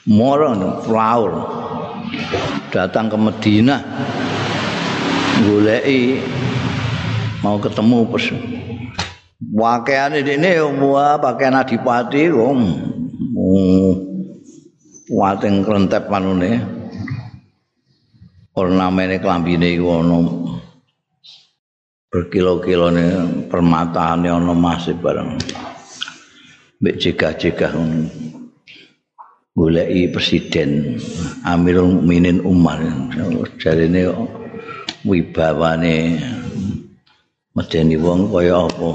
Moro 0.07 0.55
flower 0.87 1.31
datang 2.71 3.11
ke 3.11 3.17
Medina 3.19 3.83
goleki 5.43 6.23
mau 7.43 7.59
ketemu 7.59 8.07
pes 8.09 8.31
pakaian 9.53 10.15
ini 10.17 10.63
wah 10.81 11.19
pakaian 11.19 11.59
adipati 11.59 12.31
om 12.31 12.61
wating 15.07 15.63
krentep 15.63 16.11
manune. 16.11 16.51
Ornamene 18.57 19.21
klambine 19.21 19.77
iku 19.77 20.01
ana 20.01 20.17
berkilo-kilone 22.09 23.05
permataane 23.45 24.27
ana 24.33 24.53
masih 24.57 24.97
bareng. 24.97 25.37
Mbek 26.81 26.95
jegah-jegah 26.97 27.73
goleki 29.57 30.09
presiden 30.13 30.97
Amirul 31.45 32.01
Mukminin 32.01 32.41
Umar. 32.41 32.81
Jarine 33.61 34.09
wibawane 35.05 36.17
medeni 37.53 37.97
wong 37.97 38.29
kaya 38.33 38.65
apa? 38.65 38.89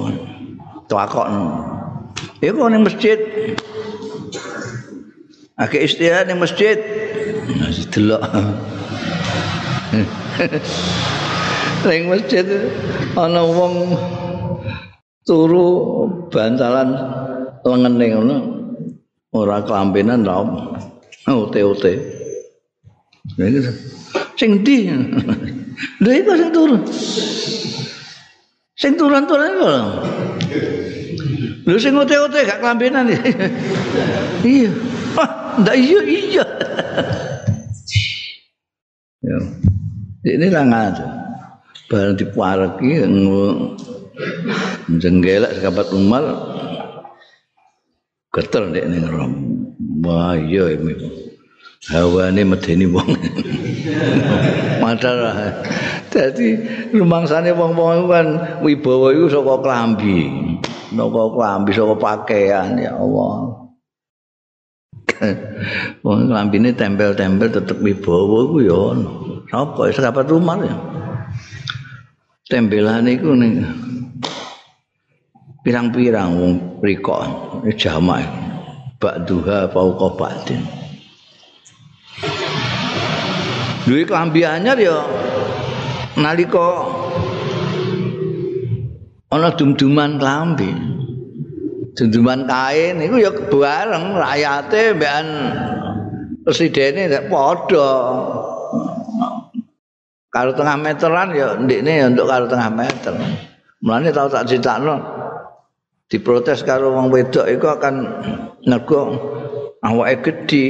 Takokno 0.91 1.47
iku 2.43 2.67
ning 2.67 2.83
masjid 2.83 3.19
Ake 5.61 5.85
istirahat 5.85 6.33
di 6.33 6.35
masjid. 6.37 6.81
Masih 7.61 7.85
delok. 7.93 8.23
Ning 11.85 12.09
masjid 12.09 12.47
ana 13.19 13.43
wong 13.45 13.93
turu 15.29 15.69
bantalan 16.33 16.97
lengene 17.67 18.07
ngono. 18.17 18.37
Ora 19.33 19.61
kelambenan 19.65 20.25
ta. 20.25 20.41
Ote-ote. 21.29 21.93
Sing 24.37 24.65
ndi? 24.65 24.89
Lha 26.03 26.11
iku 26.17 26.33
sing 26.37 26.51
turu. 26.51 26.77
Sing 28.77 28.93
turun-turun 28.97 29.53
iku. 29.53 29.69
Lho 31.69 31.77
sing 31.79 31.95
ote-ote 31.95 32.41
gak 32.43 32.61
kelambenan. 32.65 33.13
iya. 34.47 34.73
Ndak 35.61 35.77
iya 35.77 36.01
iya. 36.07 36.45
ya. 39.21 39.39
Ini 40.23 40.47
lah 40.49 40.65
ngadu. 40.65 41.07
Barang 41.91 42.17
dipareki 42.17 43.05
jenggelak 44.97 45.53
sekabat 45.59 45.93
umar 45.93 46.25
getel 48.33 48.73
dek 48.73 48.89
ning 48.89 49.05
rom. 49.11 49.33
Wah 50.01 50.39
iya 50.39 50.73
ini. 50.73 50.95
Hawane 51.91 52.43
medeni 52.47 52.87
wong. 52.87 53.11
Madara. 54.83 55.61
Dadi 56.13 56.55
rumangsane 56.95 57.51
wong-wong 57.57 58.07
kan 58.07 58.27
wibawa 58.63 59.11
iku 59.11 59.27
saka 59.27 59.55
klambi. 59.59 60.31
Saka 60.95 61.23
klambi 61.35 61.71
saka 61.75 61.95
pakaian 61.99 62.79
ya 62.79 62.95
Allah. 62.95 63.62
Wong 66.05 66.31
lambine 66.31 66.75
tempel-tempel 66.75 67.49
tetep 67.51 67.79
wibawa 67.79 68.51
ku 68.51 68.59
ya 68.59 68.75
ono. 68.75 69.11
Sapa 69.47 69.91
sahabat 69.95 70.27
rumah 70.27 70.59
ya. 70.63 70.77
Tembelane 72.51 73.17
iku 73.17 73.33
ning 73.39 73.63
pirang-pirang 75.63 76.31
wong 76.37 76.55
riko 76.83 77.23
jamak 77.79 78.27
bak 78.99 79.25
duha 79.25 79.71
fauqa 79.71 80.09
ba'din. 80.19 80.63
Duwe 83.83 84.07
klambi 84.07 84.47
anyar 84.47 84.79
ya 84.79 85.03
nalika 86.19 86.87
ana 89.31 89.49
dum-duman 89.55 90.19
klambi. 90.19 90.92
Dunduman 91.93 92.49
kain 92.49 93.05
itu 93.05 93.21
ya 93.21 93.29
bareng 93.29 94.17
rakyate 94.17 94.97
mbekan 94.97 95.27
presidene 96.41 97.05
padha. 97.29 97.91
Karo 100.33 100.57
tengah 100.57 100.77
meteran 100.81 101.37
ya 101.37 101.61
ndekne 101.61 101.93
ya 101.93 102.07
untuk 102.09 102.25
karo 102.25 102.49
tengah 102.49 102.73
meter. 102.73 103.13
Mulane 103.85 104.09
tau 104.09 104.33
tak 104.33 104.49
critakno 104.49 104.97
diprotes 106.09 106.65
karo 106.65 106.97
wong 106.97 107.13
wedok 107.13 107.49
iku 107.53 107.77
akan 107.77 107.95
nego 108.65 109.01
awake 109.85 110.25
gedhi 110.25 110.65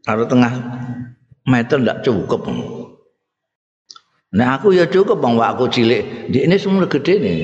karo 0.00 0.24
tengah 0.24 0.52
meter 1.44 1.76
ndak 1.76 2.00
cukup. 2.00 2.48
Nah 4.30 4.54
aku 4.54 4.70
ya 4.70 4.86
cukup 4.86 5.18
bang 5.18 5.34
aku 5.42 5.66
cilik. 5.66 6.30
Di 6.30 6.46
ini 6.46 6.54
semua 6.54 6.86
gede 6.86 7.18
nih. 7.18 7.38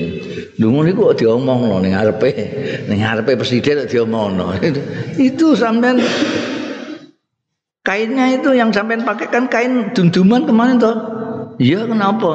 Dungu 0.55 0.87
ini 0.87 0.95
kok 0.95 1.19
diomong 1.19 1.67
loh 1.67 1.79
nih 1.83 1.91
ngarepe, 1.91 2.31
nih 2.87 2.97
ngarepe 3.03 3.35
presiden 3.35 3.83
diomong 3.91 4.39
loh. 4.39 4.55
itu 5.19 5.51
sampean 5.51 5.99
kainnya 7.83 8.39
itu 8.39 8.55
yang 8.55 8.71
sampean 8.71 9.03
pakai 9.03 9.27
kan 9.27 9.51
kain 9.51 9.91
dunduman 9.91 10.47
kemarin 10.47 10.79
toh. 10.79 10.95
Iya 11.59 11.91
kenapa? 11.91 12.31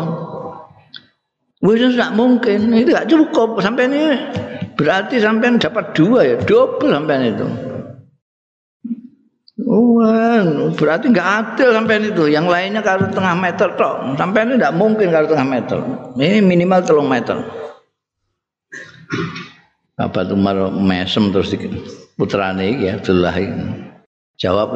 Wih 1.63 1.79
tidak 1.79 2.13
mungkin, 2.19 2.75
itu 2.75 2.91
gak 2.91 3.07
cukup. 3.07 3.63
Sampai 3.63 3.87
ini 3.87 4.19
berarti 4.75 5.23
sampean 5.23 5.63
dapat 5.63 5.95
dua 5.95 6.27
ya, 6.27 6.37
double 6.43 6.91
sampean 6.91 7.23
itu. 7.23 7.72
Wah, 9.61 10.73
berarti 10.73 11.13
enggak 11.13 11.29
adil 11.29 11.77
sampai 11.77 12.09
itu. 12.09 12.25
Yang 12.33 12.47
lainnya 12.49 12.81
kalau 12.81 13.05
tengah 13.13 13.37
meter 13.37 13.69
tok. 13.77 14.17
Sampai 14.17 14.49
ini 14.49 14.57
enggak 14.57 14.75
mungkin 14.75 15.13
kalau 15.13 15.29
tengah 15.29 15.49
meter. 15.49 15.79
Ini 16.17 16.41
minimal 16.41 16.81
telung 16.89 17.13
meter. 17.13 17.37
Apa 20.01 20.25
tuh 20.25 20.41
mar 20.41 20.57
mesem 20.73 21.29
terus 21.29 21.53
di 21.53 21.61
putrane 22.17 22.65
iki 22.65 22.89
ya 22.89 22.97
Abdullah 22.97 23.37
iki. 23.37 23.65
Jawab 24.41 24.69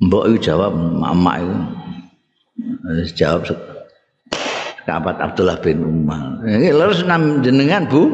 Mbok 0.00 0.24
itu 0.32 0.48
jawab 0.48 0.72
mama 0.72 1.44
itu. 1.44 1.56
jawab 3.12 3.44
sahabat 4.88 5.20
Abdullah 5.20 5.60
bin 5.60 5.84
Umar. 5.84 6.40
Ini 6.48 6.72
leres 6.72 7.04
jenengan 7.44 7.84
Bu. 7.84 8.08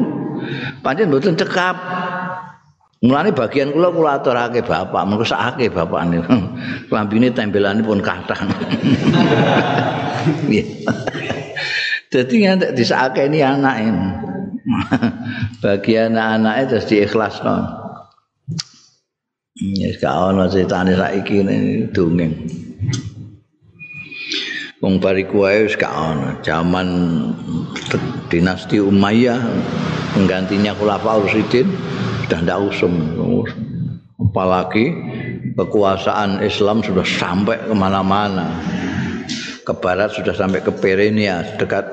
Pancen 0.83 1.09
mboten 1.09 1.33
cekap. 1.39 1.73
Mulane 2.97 3.29
bagian 3.29 3.69
kula 3.77 3.93
kula 3.93 4.17
aturake 4.17 4.65
bapak, 4.65 5.05
mengko 5.05 5.21
sakake 5.21 5.69
bapak 5.69 6.01
niku. 6.09 6.33
Lambine 6.93 7.29
tempelane 7.29 7.85
pun 7.85 8.01
kathah. 8.01 8.41
Jadi 12.13 12.33
ngantek 12.41 12.73
disake 12.73 13.29
ini 13.29 13.45
anak 13.45 13.75
ini. 13.85 14.07
Bagian 15.63 16.17
anak-anaknya 16.17 16.63
terus 16.73 16.89
diikhlasno. 16.89 17.57
Ya 19.57 19.89
gak 19.97 20.15
ono 20.33 20.49
critane 20.49 20.93
saiki 20.97 21.45
dongeng. 21.93 22.33
Wong 24.81 24.97
bariku 24.97 25.45
gak 25.77 25.93
ono. 25.93 26.41
Zaman 26.41 26.87
dinasti 28.31 28.81
Umayyah 28.81 29.37
penggantinya 30.15 30.73
Khulafaur 30.73 31.29
Rasyidin 31.29 31.67
sudah 32.27 32.43
ndak 32.43 32.59
usum. 32.59 32.91
Apalagi 34.19 34.91
kekuasaan 35.55 36.43
Islam 36.43 36.83
sudah 36.83 37.07
sampai 37.07 37.55
kemana-mana. 37.63 38.51
Ke 39.63 39.71
barat 39.71 40.11
sudah 40.11 40.35
sampai 40.35 40.59
ke 40.59 40.71
Pyrenees 40.75 41.55
dekat 41.55 41.87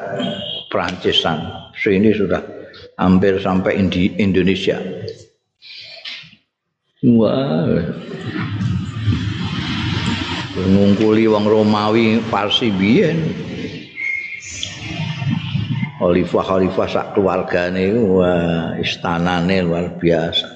Prancis 0.74 1.22
Sini 1.78 2.10
sudah 2.10 2.42
hampir 2.98 3.38
sampai 3.38 3.78
Indonesia. 4.18 4.82
Wah. 7.14 7.78
Ngungkuli 10.54 11.30
wong 11.30 11.46
Romawi 11.46 12.18
Parsi 12.26 12.74
biyen. 12.74 13.53
Khalifah-khalifah 15.94 16.88
sak 16.90 17.06
keluargane 17.14 17.94
wah 17.94 18.74
istanane 18.78 19.62
luar 19.62 19.94
biasa. 19.94 20.48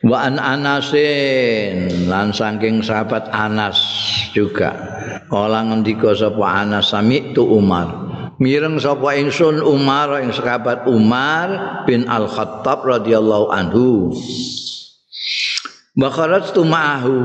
Wa 0.00 0.26
an 0.26 0.40
Anasin 0.40 2.08
lan 2.08 2.32
saking 2.32 2.80
sahabat 2.80 3.28
Anas 3.30 3.78
juga. 4.32 4.72
Kala 5.28 5.62
ngendika 5.70 6.16
sapa 6.16 6.64
Anas 6.64 6.90
sami 6.90 7.36
tu 7.36 7.46
Umar. 7.46 8.10
mireng 8.40 8.80
sapa 8.80 9.20
ingsun 9.20 9.60
Umar 9.60 10.16
ing 10.24 10.32
sahabat 10.32 10.88
Umar 10.88 11.48
bin 11.84 12.08
Al 12.08 12.24
Khattab 12.24 12.88
radhiyallahu 12.88 13.52
anhu 13.52 14.16
Bakharat 16.00 16.56
tu 16.56 16.64
ma'ahu 16.64 17.20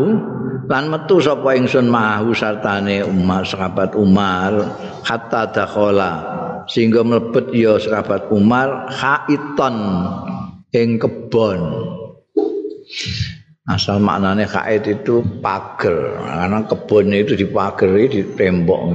lan 0.67 0.91
metu 0.91 1.23
sapa 1.23 1.55
ingsun 1.55 1.87
ma'ahu 1.87 2.35
sartane 2.35 3.07
Umar 3.07 3.47
sahabat 3.47 3.95
Umar 3.95 4.51
hatta 5.07 5.47
dakhala 5.47 6.13
sehingga 6.67 7.07
mlebet 7.07 7.55
ya 7.55 7.79
sahabat 7.79 8.27
Umar 8.35 8.91
khaiton 8.91 9.75
ing 10.75 10.99
kebon. 10.99 11.61
Asal 13.65 13.97
maknanya 13.97 14.45
kait 14.45 14.85
itu 14.85 15.23
pager 15.41 16.21
karena 16.21 16.59
kebun 16.69 17.15
itu 17.15 17.33
dipageri 17.33 18.11
di 18.11 18.21
tembok 18.37 18.93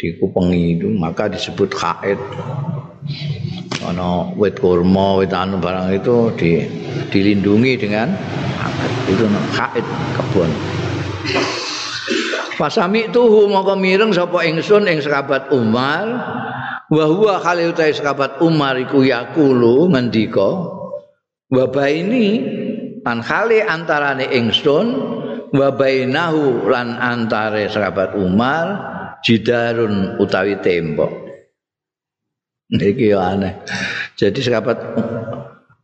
dikupengi 0.00 0.80
itu 0.80 0.88
maka 0.96 1.28
disebut 1.28 1.68
khaid 1.68 2.16
ana 3.84 4.30
wit 4.36 4.60
kurma 4.60 5.20
wit 5.20 5.32
anu 5.32 5.56
barang 5.58 5.94
itu 5.94 6.16
di, 6.36 6.50
dilindungi 7.08 7.72
dengan 7.80 8.12
itu 9.08 9.24
khaid 9.56 9.84
kebun 10.16 10.50
Pasami 12.60 13.08
tuhu 13.08 13.48
maka 13.48 13.72
mireng 13.72 14.12
sapa 14.12 14.44
ingsun 14.44 14.84
ing 14.84 15.00
sahabat 15.00 15.48
Umar. 15.48 16.04
Wa 16.92 17.04
huwa 17.08 17.40
khalil 17.40 17.72
ta 17.72 17.88
sahabat 17.88 18.36
Umar 18.44 18.76
iku 18.76 19.00
yaqulu 19.00 19.88
ngendika 19.88 20.68
wa 21.48 21.64
baini 21.72 22.44
lan 23.00 23.24
khali 23.24 23.64
antarane 23.64 24.28
ingsun 24.28 24.86
wa 25.56 25.68
bainahu 25.72 26.68
lan 26.68 27.00
antare 27.00 27.64
sahabat 27.72 28.12
Umar 28.20 28.64
jidarun 29.24 30.20
utawi 30.20 30.60
tembok. 30.60 31.19
Iki 32.70 33.10
aneh. 33.18 33.58
Jadi 34.14 34.38
sahabat 34.46 34.78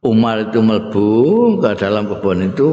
Umar 0.06 0.46
itu 0.46 0.62
melbu 0.62 1.10
ke 1.58 1.70
dalam 1.74 2.06
kebun 2.06 2.46
itu 2.46 2.68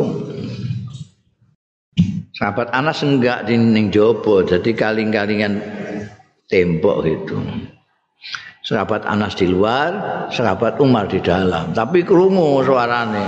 sahabat 2.38 2.70
Anas 2.70 3.01
enggak 3.01 3.49
di 3.49 3.57
ning 3.57 3.89
jopo 3.89 4.45
jadi 4.45 4.70
kaling-kalingan 4.78 5.57
tembok 6.45 7.09
itu. 7.09 7.38
Sahabat 8.64 9.03
Anas 9.03 9.36
di 9.36 9.49
luar, 9.49 9.91
sahabat 10.32 10.80
Umar 10.80 11.11
di 11.11 11.20
dalam. 11.20 11.76
Tapi 11.76 12.05
kerungu 12.05 12.64
suarane. 12.64 13.28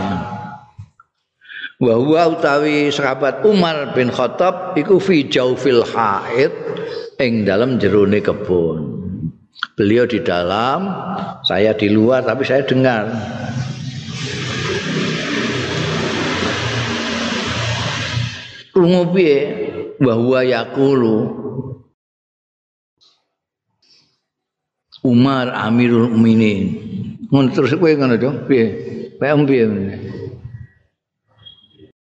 Wa 1.75 1.99
utawi 1.99 2.87
sahabat 2.87 3.43
Umar 3.43 3.91
bin 3.91 4.07
Khattab 4.07 4.79
iku 4.79 4.95
fi 4.95 5.27
jaufil 5.27 5.83
haid 5.83 6.55
ing 7.19 7.43
dalam 7.43 7.75
jerone 7.75 8.23
kebun. 8.23 8.94
Beliau 9.75 10.07
di 10.07 10.23
dalam, 10.23 10.87
saya 11.43 11.75
di 11.75 11.91
luar 11.91 12.23
tapi 12.23 12.47
saya 12.47 12.63
dengar. 12.63 13.07
Krungu 18.75 19.11
piye? 19.15 19.39
Bahwa 19.95 20.43
yaqulu 20.43 21.15
Umar 25.07 25.55
Amirul 25.55 26.11
Mukminin. 26.11 26.63
Ngono 27.31 27.51
terus 27.55 27.75
kowe 27.79 27.91
ngono 27.95 28.19
dong, 28.19 28.43
piye? 28.47 28.65
Pem 29.15 29.47
piye? 29.47 29.65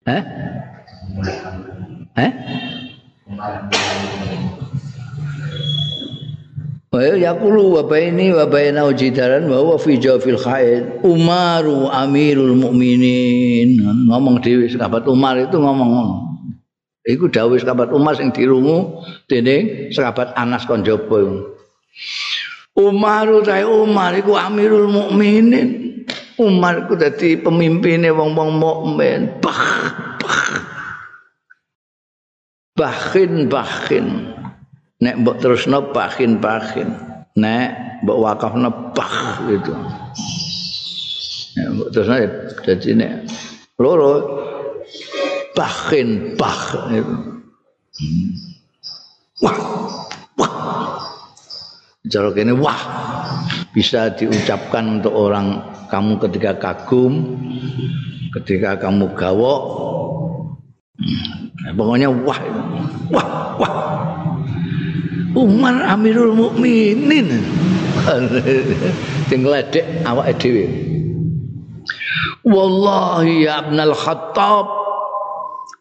Hah? 0.07 0.23
Hah? 2.17 3.76
Wa 6.97 7.13
yaqulu 7.13 7.77
wa 7.77 7.83
baini 7.85 8.33
wa 8.33 8.49
baina 8.49 8.89
jidaran 8.97 9.45
wa 9.53 9.61
huwa 9.61 9.77
fi 9.77 10.01
jawfil 10.01 10.41
khaid 10.41 11.05
Umaru 11.05 11.93
Amirul 11.93 12.57
Mukminin 12.57 13.85
ngomong 14.09 14.41
dhewe 14.41 14.65
sahabat 14.65 15.05
Umar 15.05 15.37
itu 15.37 15.61
ngomong 15.61 16.25
Iku 17.05 17.29
dawuh 17.29 17.61
sahabat 17.61 17.93
Umar 17.93 18.17
sing 18.17 18.33
dirungu 18.33 19.05
dening 19.29 19.93
sahabat 19.93 20.33
Anas 20.41 20.65
kon 20.65 20.89
jaba 20.89 21.21
Umar 22.73 23.29
utahe 23.29 23.69
Umar 23.69 24.17
iku 24.17 24.33
Amirul 24.41 24.89
Mukminin 24.89 26.01
Umar 26.41 26.89
iku 26.89 26.97
dadi 26.97 27.37
pemimpine 27.37 28.09
wong-wong 28.09 28.57
mukmin. 28.57 29.37
Bah 29.45 30.17
bah. 30.17 30.45
Bahin 32.77 33.49
bahin 33.49 34.36
nek 34.97 35.15
mbok 35.21 35.37
terusno 35.41 35.93
bahin 35.93 36.41
nek 37.37 37.69
mbok 38.05 38.19
wakafno 38.21 38.93
bah 38.97 39.45
gitu 39.49 39.73
nek 41.57 41.67
terusno 41.93 42.17
dadi 42.65 42.91
nek 42.97 43.13
loro 43.77 44.13
bahin 45.53 46.33
bah 46.41 46.61
gitu. 46.93 47.15
wah 49.45 49.59
wah 50.41 50.55
Jaro 52.07 52.31
kene 52.31 52.55
wah 52.55 52.79
bisa 53.75 54.15
diucapkan 54.15 55.03
untuk 55.03 55.13
orang 55.13 55.59
kamu 55.91 56.23
ketika 56.23 56.55
kagum, 56.57 57.35
ketika 58.41 58.79
kamu 58.79 59.11
gawok, 59.13 59.63
hmm. 61.03 61.75
pokoknya 61.75 62.09
wah, 62.09 62.41
wah, 63.11 63.29
wah. 63.59 63.75
Umar 65.37 65.85
Amirul 65.85 66.33
Mukminin. 66.33 67.45
Sing 69.29 69.45
ledek 69.45 69.85
awake 70.09 70.41
dhewe. 70.41 70.65
Wallahi 72.47 73.45
ya 73.45 73.67
Ibnul 73.67 73.95
Khattab 73.95 74.67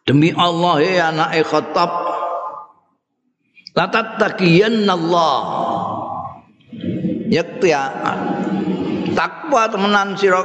demi 0.02 0.34
Allah 0.34 0.76
ya 0.82 1.14
anak 1.14 1.30
Khattab 1.46 1.90
la 3.78 3.86
tattaqiyanna 3.86 4.92
Allah 4.98 5.38
yakti 7.30 7.70
takwa 9.14 9.70
temenan 9.70 10.18
sira 10.18 10.42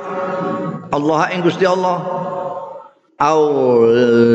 Allah 0.94 1.34
ing 1.34 1.42
Gusti 1.42 1.66
Allah 1.66 2.21
au 3.22 3.42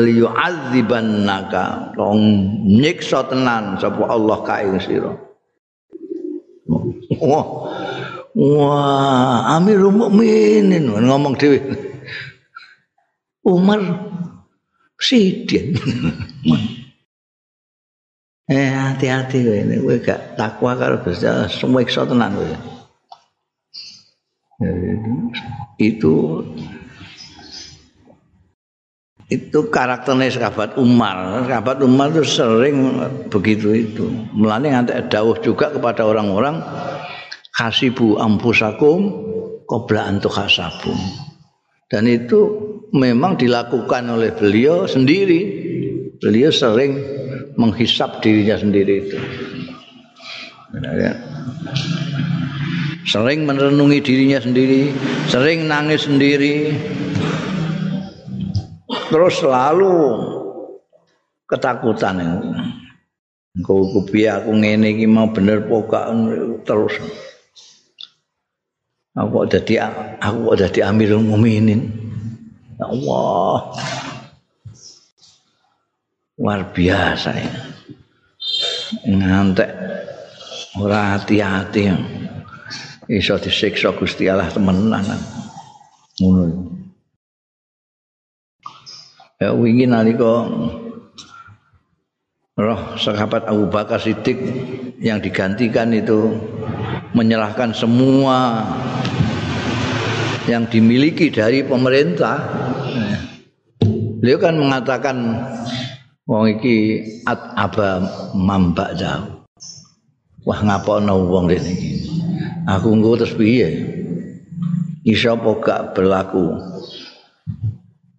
yu'adzibannaka 0.07 1.91
tong 1.99 2.23
nyiksa 2.63 3.27
tenan 3.27 3.75
sapa 3.75 4.07
Allah 4.07 4.37
ka 4.47 4.63
ing 4.63 4.79
sira. 4.79 5.11
Wah 7.19 7.47
wah 8.31 9.59
amirul 9.59 9.91
mukminin. 9.91 10.87
Ngomong 10.87 11.35
dhewe. 11.35 11.59
Umar 13.43 13.79
Presiden. 14.95 15.75
eh 18.47 18.71
hati-hati 18.71 19.37
kowe 19.43 19.57
ini. 19.59 19.75
Kowe 19.83 19.95
gak 19.99 20.39
takwa 20.39 20.79
karo 20.79 21.03
Gusti 21.03 21.27
Allah. 21.27 21.51
Semua 21.51 21.83
tenan 21.83 22.39
kowe. 22.39 22.55
Itu 25.77 26.43
itu 29.27 29.67
karakternya 29.67 30.31
sahabat 30.31 30.79
Umar. 30.79 31.43
Sahabat 31.43 31.83
Umar 31.83 32.15
itu 32.15 32.23
sering 32.23 32.95
begitu 33.27 33.75
itu. 33.75 34.07
Melani 34.31 34.71
nanti 34.71 34.95
dawuh 35.11 35.35
juga 35.43 35.67
kepada 35.67 36.07
orang-orang 36.07 36.63
hasibu 37.59 38.15
ampusakum 38.23 39.11
qabla 39.67 40.07
antu 40.07 40.31
hasabu. 40.31 40.95
Dan 41.91 42.07
itu 42.07 42.39
memang 42.95 43.35
dilakukan 43.35 44.07
oleh 44.07 44.31
beliau 44.31 44.87
sendiri. 44.87 45.67
Beliau 46.23 46.49
sering 46.49 46.95
menghisap 47.59 48.23
dirinya 48.23 48.55
sendiri 48.55 48.93
itu. 49.05 49.17
Ya. 50.97 51.13
Sering 53.07 53.47
merenungi 53.47 54.03
dirinya 54.03 54.39
sendiri, 54.43 54.91
sering 55.31 55.63
nangis 55.63 56.11
sendiri, 56.11 56.75
terus 59.07 59.39
selalu 59.39 59.93
ketakutan 61.47 62.19
engko 63.57 63.89
kupi 63.95 64.29
aku 64.29 64.53
ngene 64.53 64.93
iki 64.93 65.09
mau 65.09 65.33
bener 65.33 65.65
pokak 65.65 66.13
terus. 66.67 67.01
Aku 69.17 69.41
kok 69.41 69.49
dadi 69.49 69.81
aku 69.81 70.37
kok 70.53 70.57
dadi 70.61 70.79
Amirul 70.85 71.25
Mukminin 71.25 71.81
ya 72.77 72.85
Allah. 72.85 73.73
Luar 76.37 76.69
biasa 76.69 77.29
ya. 77.33 77.53
Ngantek 79.09 79.69
ora 80.77 81.17
hati-hati. 81.17 81.89
Iso 83.09 83.41
disiksa 83.41 83.89
Gusti 83.97 84.29
Allah 84.29 84.53
temenan. 84.53 85.01
Ngono 86.21 86.76
ya 89.37 89.53
wingi 89.53 89.85
nalika 89.85 90.49
roh 92.57 92.81
sahabat 92.97 93.45
Abu 93.45 93.69
Bakar 93.69 94.01
Siddiq 94.01 94.41
yang 94.97 95.21
digantikan 95.21 95.93
itu 95.93 96.33
menyerahkan 97.13 97.69
semua 97.73 98.65
yang 100.49 100.65
dimiliki 100.65 101.29
dari 101.29 101.61
pemerintah. 101.61 102.39
Beliau 104.17 104.41
kan 104.41 104.57
mengatakan 104.57 105.17
wong 106.25 106.57
iki 106.57 107.05
at 107.29 107.53
aba 107.53 108.01
mamba 108.33 108.89
jauh 108.97 109.37
wah 110.47 110.59
ngapono 110.63 111.27
wong 111.29 111.53
iki? 111.53 112.09
Aku 112.65 112.95
engko 112.95 113.19
terus 113.21 113.35
piye? 113.35 113.69
Iso 115.07 115.31
apa 115.31 115.51
gak 115.63 115.81
berlaku 115.95 116.55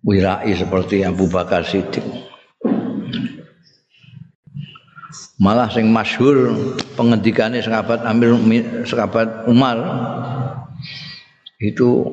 wirai 0.08 0.56
seperti 0.56 1.04
Abu 1.04 1.28
Bakar 1.28 1.60
Siddiq. 1.68 2.00
Malah 5.36 5.68
sing 5.68 5.92
masyhur 5.92 6.56
pengendikannya 6.96 7.60
sahabat 7.60 8.02
Amir 8.08 8.34
sahabat 8.88 9.44
Umar 9.46 9.76
itu 11.60 12.08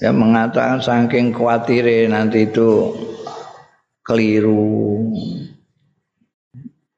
ya 0.00 0.10
mengatakan 0.10 0.80
saking 0.82 1.30
khawatir 1.36 2.08
nanti 2.10 2.50
itu 2.50 2.96
keliru 4.02 5.06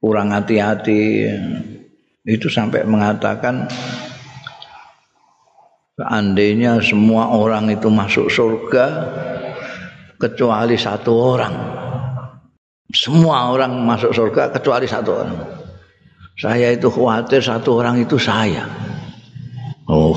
kurang 0.01 0.33
hati-hati 0.33 1.29
itu 2.25 2.49
sampai 2.49 2.89
mengatakan 2.89 3.69
seandainya 5.97 6.81
semua 6.81 7.33
orang 7.37 7.69
itu 7.73 7.89
masuk 7.93 8.33
surga 8.33 8.87
kecuali 10.17 10.77
satu 10.77 11.13
orang. 11.13 11.55
Semua 12.93 13.53
orang 13.53 13.73
masuk 13.85 14.13
surga 14.13 14.53
kecuali 14.57 14.89
satu 14.89 15.11
orang. 15.13 15.39
Saya 16.37 16.77
itu 16.77 16.89
khawatir 16.93 17.41
satu 17.41 17.81
orang 17.81 18.01
itu 18.05 18.21
saya. 18.21 18.69
Oh, 19.89 20.13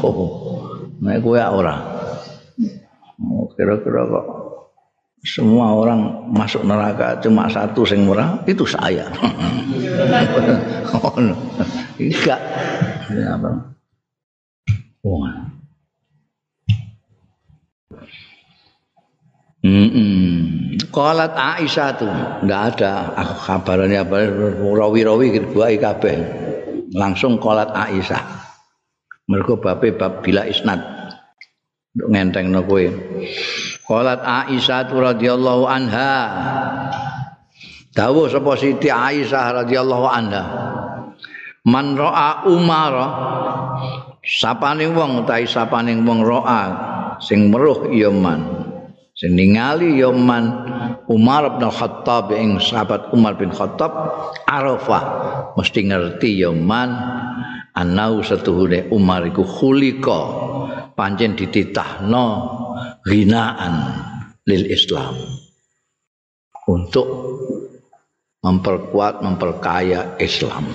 nah 0.99 1.15
gue 1.15 1.39
orang. 1.39 1.81
Oh, 3.19 3.47
kira-kira 3.55 4.03
kok 4.07 4.27
semua 5.19 5.75
orang 5.75 6.31
masuk 6.31 6.63
neraka 6.63 7.19
cuma 7.19 7.51
satu 7.51 7.83
sing 7.83 8.07
murah 8.07 8.39
itu 8.47 8.63
saya. 8.63 9.11
oh, 10.95 11.15
enggak. 11.99 12.41
Ya, 13.11 13.35
apa? 13.35 13.51
Qalat 20.89 21.35
Aisyah 21.35 21.89
tuh 21.99 22.07
enggak 22.47 22.79
ada 22.79 23.11
kabarnya 23.43 24.07
apa 24.07 24.23
rawi-rawi 24.55 25.35
buai 25.51 25.75
kabeh. 25.75 26.15
Langsung 26.95 27.37
qalat 27.43 27.69
Aisyah. 27.75 28.23
Mergo 29.27 29.59
babe 29.59 29.93
bab 29.99 30.23
bila 30.23 30.47
isnad. 30.47 30.79
Untuk 31.91 32.07
ngentengno 32.15 32.63
kowe. 32.63 32.87
Qalat 33.83 34.23
Aisyah 34.23 34.87
radhiyallahu 34.87 35.63
anha. 35.67 36.13
Dawuh 37.91 38.31
sapa 38.31 38.55
Siti 38.55 38.87
Aisyah 38.87 39.59
radhiyallahu 39.59 40.07
anha. 40.07 40.43
Man 41.67 41.99
ra'a 41.99 42.47
Umar 42.47 42.93
sapaning 44.23 44.95
wong 44.95 45.27
utahe 45.27 45.43
sapaning 45.43 46.07
wong 46.07 46.23
ra'a 46.23 46.63
sing 47.19 47.51
meruh 47.51 47.91
ya 47.91 48.07
man 48.07 48.58
sing 49.19 49.35
ningali 49.35 49.99
Umar 49.99 51.43
bin 51.59 51.67
Khattab 51.67 52.31
ing 52.31 52.55
sahabat 52.63 53.11
Umar 53.11 53.35
bin 53.35 53.51
Khattab 53.51 53.91
Arafah 54.47 55.03
mesti 55.59 55.83
ngerti 55.83 56.39
ya 56.39 56.55
man 56.55 56.95
anau 57.75 58.23
setuhune 58.23 58.87
Umar 58.95 59.27
iku 59.27 59.43
khulika 59.43 60.19
pancen 60.95 61.35
dititahno 61.35 62.27
ghinaan 63.03 63.75
lil 64.47 64.67
Islam. 64.67 65.15
Untuk 66.69 67.07
memperkuat 68.45 69.25
memperkaya 69.25 70.19
Islam. 70.21 70.69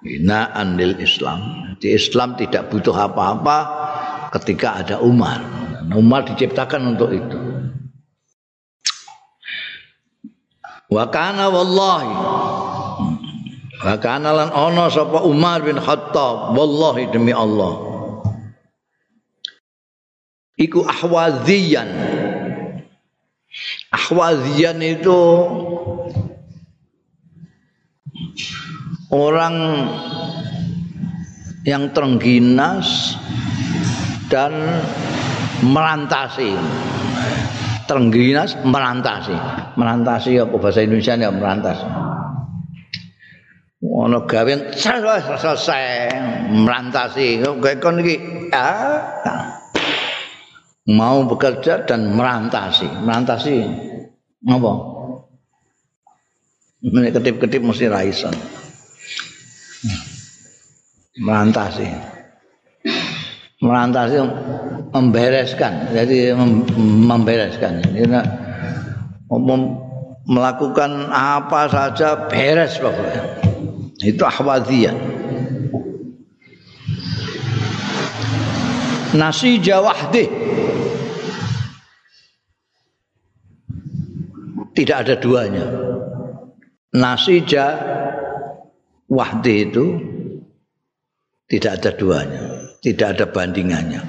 Ghinaan 0.00 0.80
lil 0.80 0.96
Islam. 0.96 1.74
Di 1.76 1.92
Islam 1.92 2.40
tidak 2.40 2.72
butuh 2.72 2.96
apa-apa 2.96 3.58
ketika 4.32 4.80
ada 4.80 4.96
Umar 5.04 5.69
Umar 5.96 6.28
diciptakan 6.28 6.96
untuk 6.96 7.10
itu. 7.14 7.38
Wa 10.90 11.06
kana 11.06 11.46
wallahi 11.48 12.12
Wa 13.80 13.96
kana 13.96 14.36
lan 14.36 14.48
ana 14.52 14.92
sapa 14.92 15.24
Umar 15.24 15.64
bin 15.64 15.80
Khattab 15.80 16.52
wallahi 16.52 17.08
demi 17.08 17.32
Allah. 17.32 17.88
Iku 20.60 20.84
ahwaziyan. 20.84 21.88
Ahwaziyan 23.88 24.78
itu 24.84 25.20
orang 29.08 29.56
yang 31.64 31.88
terengginas 31.96 33.16
dan 34.28 34.52
merantasi. 35.64 36.50
Terengginas 37.88 38.54
merantasi. 38.62 39.34
Merantasi 39.74 40.38
apa? 40.38 40.54
Bahasa 40.54 40.80
Indonesia 40.86 41.18
ya 41.18 41.30
merantas 41.34 41.78
ono 43.80 44.28
gawe 44.28 44.52
selesai. 44.76 45.84
Merantasi. 46.54 47.42
Kayak 47.42 47.78
kon 47.82 48.00
iki? 48.00 48.16
Mau 50.90 51.22
bekerja 51.26 51.86
dan 51.86 52.14
merantasi. 52.14 52.86
Merantasi 52.86 53.54
apa? 54.46 54.72
Ini 56.80 57.12
ketip-ketip 57.12 57.60
mesti 57.60 57.92
raison 57.92 58.32
merantasi 61.20 61.88
merantasi 63.60 64.16
membereskan. 64.90 65.92
Jadi 65.94 66.32
mem 66.34 66.64
membereskan. 67.06 67.84
Ini, 67.92 68.20
mem 69.30 69.62
melakukan 70.26 71.08
apa 71.12 71.68
saja 71.70 72.28
beres 72.28 72.76
pokoknya. 72.80 73.22
Itu 74.00 74.24
ahwadiyah 74.24 74.96
nasi 79.10 79.58
jawahdi 79.58 80.24
tidak 84.74 84.96
ada 85.06 85.14
duanya. 85.18 85.66
Nasija 86.90 87.66
wahdi 89.06 89.54
itu 89.62 89.84
tidak 91.46 91.82
ada 91.82 91.90
duanya, 91.94 92.42
tidak 92.80 93.16
ada 93.16 93.26
bandingannya. 93.28 94.00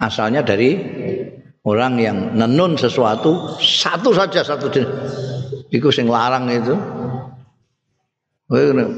Asalnya 0.00 0.40
dari 0.46 0.78
orang 1.68 2.00
yang 2.00 2.16
nenun 2.38 2.80
sesuatu 2.80 3.60
satu 3.60 4.14
saja 4.16 4.40
satu 4.40 4.72
jenis. 4.72 5.12
Iku 5.68 5.92
sing 5.92 6.08
larang 6.08 6.48
itu. 6.48 6.74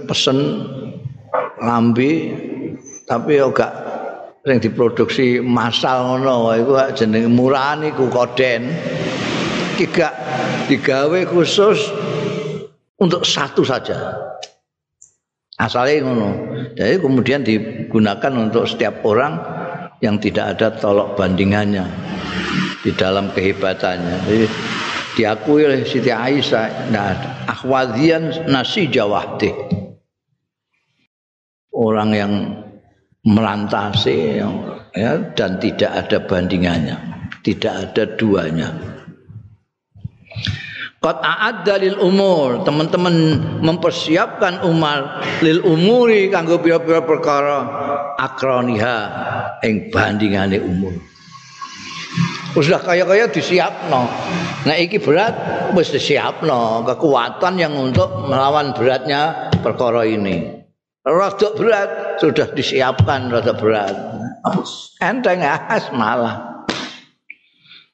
pesen 0.06 0.38
lambi 1.58 2.30
tapi 3.02 3.42
yo 3.42 3.50
gak 3.50 3.74
sing 4.46 4.62
diproduksi 4.62 5.42
massal 5.42 6.22
ngono 6.22 6.54
iku 6.54 6.78
jenenge 6.94 7.26
murah 7.26 7.74
niku 7.74 8.06
koden. 8.06 8.70
Iki 9.74 9.84
gak 9.90 10.14
digawe 10.70 11.20
khusus 11.26 11.90
untuk 13.02 13.26
satu 13.26 13.66
saja. 13.66 14.14
Asalnya 15.58 16.06
ngono. 16.06 16.30
Jadi 16.78 16.94
kemudian 17.02 17.42
digunakan 17.90 18.30
untuk 18.38 18.70
setiap 18.70 19.02
orang 19.02 19.34
yang 19.98 20.22
tidak 20.22 20.54
ada 20.54 20.70
tolok 20.78 21.18
bandingannya 21.18 21.82
di 22.86 22.94
dalam 22.94 23.34
kehebatannya. 23.34 24.30
Jadi 24.30 24.46
diakui 25.18 25.66
oleh 25.66 25.82
Siti 25.82 26.14
Aisyah, 26.14 26.94
nah 26.94 27.10
akhwadian 27.50 28.46
nasi 28.46 28.86
jawahdi. 28.86 29.50
Orang 31.74 32.14
yang 32.14 32.32
melantasi 33.26 34.38
ya, 34.94 35.10
dan 35.34 35.58
tidak 35.58 35.90
ada 35.90 36.22
bandingannya, 36.22 36.96
tidak 37.42 37.90
ada 37.90 38.06
duanya. 38.14 38.70
Qad 41.00 41.16
a'adda 41.24 41.80
lil 41.80 41.96
umur, 41.96 42.60
teman-teman 42.60 43.40
mempersiapkan 43.64 44.60
Umar 44.68 45.24
lil 45.40 45.64
umuri 45.64 46.28
kanggo 46.28 46.60
pira-pira 46.60 47.00
perkara 47.00 47.58
akroniha 48.20 48.98
ing 49.64 49.88
bandingane 49.88 50.60
umur. 50.60 50.92
Sudah 52.52 52.84
kaya-kaya 52.84 53.32
disiapno. 53.32 54.12
Nah 54.68 54.76
iki 54.76 55.00
berat 55.00 55.32
wis 55.72 55.88
disiapno, 55.88 56.84
kekuatan 56.84 57.56
yang 57.56 57.80
untuk 57.80 58.28
melawan 58.28 58.76
beratnya 58.76 59.48
perkara 59.64 60.04
ini. 60.04 60.60
Rada 61.00 61.48
berat 61.56 62.20
sudah 62.20 62.52
disiapkan 62.52 63.32
rada 63.32 63.56
berat. 63.56 63.96
Enteng 65.00 65.40
as 65.40 65.88
malah. 65.96 66.49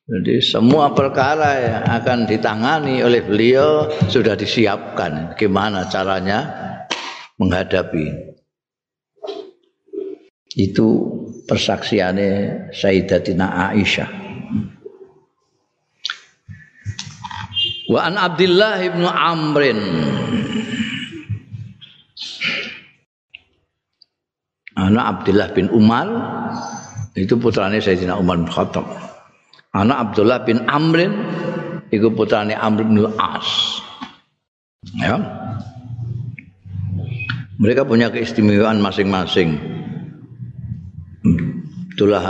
Jadi 0.07 0.38
semua 0.38 0.94
perkara 0.94 1.50
yang 1.59 1.82
akan 1.82 2.30
ditangani 2.30 3.02
oleh 3.02 3.26
beliau 3.26 3.90
sudah 4.07 4.38
disiapkan. 4.38 5.34
Gimana 5.34 5.90
caranya 5.90 6.46
menghadapi. 7.42 8.38
Itu 10.54 10.86
persaksiannya 11.50 12.70
Sayyidatina 12.70 13.74
Aisyah. 13.74 14.11
Wa 17.90 18.00
an 18.07 18.14
Abdullah 18.14 18.86
ibn 18.86 19.02
Amrin. 19.11 19.80
Anak 24.76 25.04
Abdullah 25.18 25.50
bin 25.50 25.66
Umar 25.74 26.07
itu 27.18 27.34
putranya 27.40 27.82
Sayyidina 27.82 28.14
Umar 28.20 28.38
bin 28.38 28.46
Khattab. 28.46 29.05
Anak 29.77 30.11
Abdullah 30.11 30.41
bin 30.49 30.64
Amrin 30.64 31.12
iku 31.93 32.09
putrane 32.16 32.57
Amr 32.57 32.89
bin 32.89 33.05
As 33.20 33.81
ya. 34.97 35.16
Mereka 37.57 37.89
punya 37.89 38.12
keistimewaan 38.12 38.85
masing-masing. 38.85 39.57
Abdullah 41.93 42.24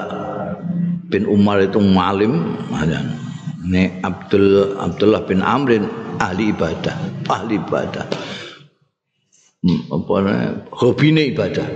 bin 1.11 1.27
Umar 1.27 1.59
itu 1.59 1.83
malim 1.83 2.55
ini 3.67 3.99
Abdul 4.07 4.79
Abdullah 4.79 5.27
bin 5.27 5.43
Amrin 5.43 5.91
ahli 6.23 6.55
ibadah 6.55 7.17
ahli 7.27 7.59
ibadah. 7.59 8.07
Hmm, 9.67 9.81
apa 9.91 10.15
hobine 10.71 11.35
ibadah. 11.35 11.67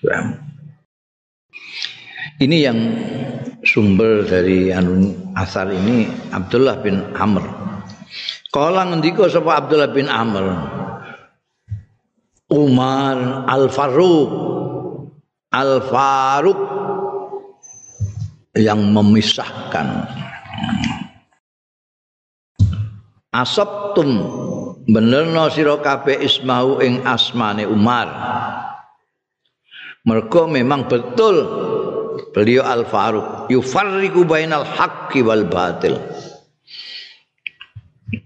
Ya. 0.00 0.20
ini 2.36 2.62
yang 2.62 2.78
sumber 3.64 4.26
dari 4.26 4.74
anu 4.74 5.14
asar 5.38 5.72
ini 5.72 6.10
Abdullah 6.34 6.76
bin 6.82 7.00
Amr. 7.16 7.44
Kala 8.52 8.88
ngendika 8.88 9.28
sapa 9.28 9.60
Abdullah 9.64 9.92
bin 9.92 10.08
Amr. 10.08 10.44
Umar 12.52 13.46
Al-Faruq 13.50 14.30
Al-Faruq 15.50 16.60
yang 18.56 18.80
memisahkan 18.94 20.08
Asabtum 23.36 24.24
benerno 24.88 25.52
sira 25.52 25.76
kabeh 25.76 26.24
ismau 26.24 26.80
ing 26.80 27.04
asmane 27.04 27.68
Umar. 27.68 28.08
Mergo 30.08 30.48
memang 30.48 30.88
betul 30.88 31.44
beliau 32.32 32.64
Al 32.64 32.88
Faruq 32.88 33.50
yufarriqu 33.52 34.24
bainal 34.24 34.64
haqqi 34.64 35.22
wal 35.22 35.46
batil. 35.48 35.98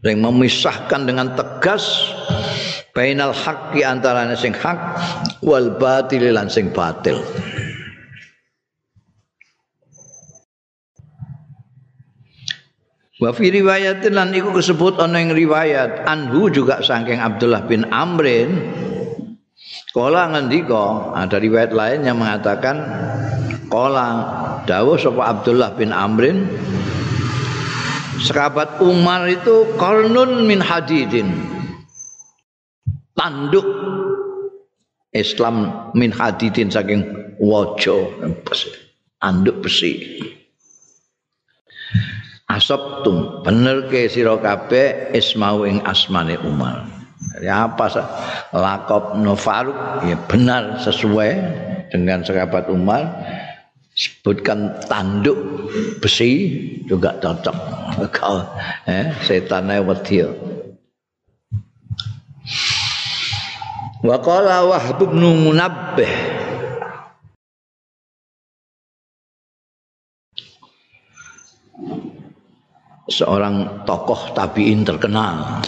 Yang 0.04 0.20
memisahkan 0.20 1.08
dengan 1.08 1.32
tegas 1.36 2.12
bainal 2.92 3.32
haqqi 3.32 3.80
antara 3.84 4.28
sing 4.36 4.52
hak 4.52 4.78
wal 5.40 5.76
batil 5.80 6.30
lan 6.30 6.52
sing 6.52 6.72
batil. 6.72 7.20
Wa 13.20 13.36
fi 13.36 13.52
riwayatin 13.52 14.16
lan 14.16 14.32
iku 14.32 14.56
disebut 14.56 14.96
ana 14.96 15.20
riwayat. 15.20 16.08
Anhu 16.08 16.48
juga 16.48 16.80
saking 16.80 17.20
Abdullah 17.20 17.68
bin 17.68 17.84
Amrin 17.92 18.56
Kala 19.90 20.30
ngendika 20.30 21.18
ada 21.18 21.42
riwayat 21.42 21.74
lain 21.74 22.06
yang 22.06 22.22
mengatakan 22.22 22.78
Kala 23.66 24.06
dawuh 24.62 24.94
sapa 24.94 25.34
Abdullah 25.34 25.74
bin 25.74 25.90
Amrin 25.90 26.46
Sekabat 28.22 28.78
Umar 28.78 29.26
itu 29.26 29.66
kornun 29.74 30.46
min 30.46 30.62
hadidin 30.62 31.34
Tanduk 33.18 33.66
Islam 35.10 35.90
min 35.98 36.14
hadidin 36.14 36.70
saking 36.70 37.34
wajo 37.42 38.14
Anduk 39.18 39.66
besi 39.66 40.22
Asabtum 42.46 43.42
bener 43.46 43.90
ke 43.90 44.10
sira 44.10 44.34
ismau 45.14 45.62
ing 45.62 45.78
asmane 45.86 46.34
Umar. 46.42 46.99
Ya 47.44 47.68
apa 47.68 47.86
lakop 48.56 49.20
no 49.20 49.36
Faruk 49.36 49.76
ya 50.08 50.16
benar 50.24 50.80
sesuai 50.80 51.30
dengan 51.92 52.24
sekabat 52.24 52.72
Umar. 52.72 53.04
Sebutkan 53.90 54.80
tanduk 54.88 55.36
besi 56.00 56.48
juga 56.88 57.20
cocok. 57.20 57.56
Kau 58.14 58.40
eh 58.88 59.12
setannya 59.26 59.84
wedi 59.84 60.24
wa 64.00 64.16
qala 64.24 64.64
wahb 64.64 65.00
bin 65.04 65.20
munabbih. 65.20 66.12
Seorang 73.10 73.84
tokoh 73.84 74.32
tabiin 74.38 74.86
terkenal 74.86 75.60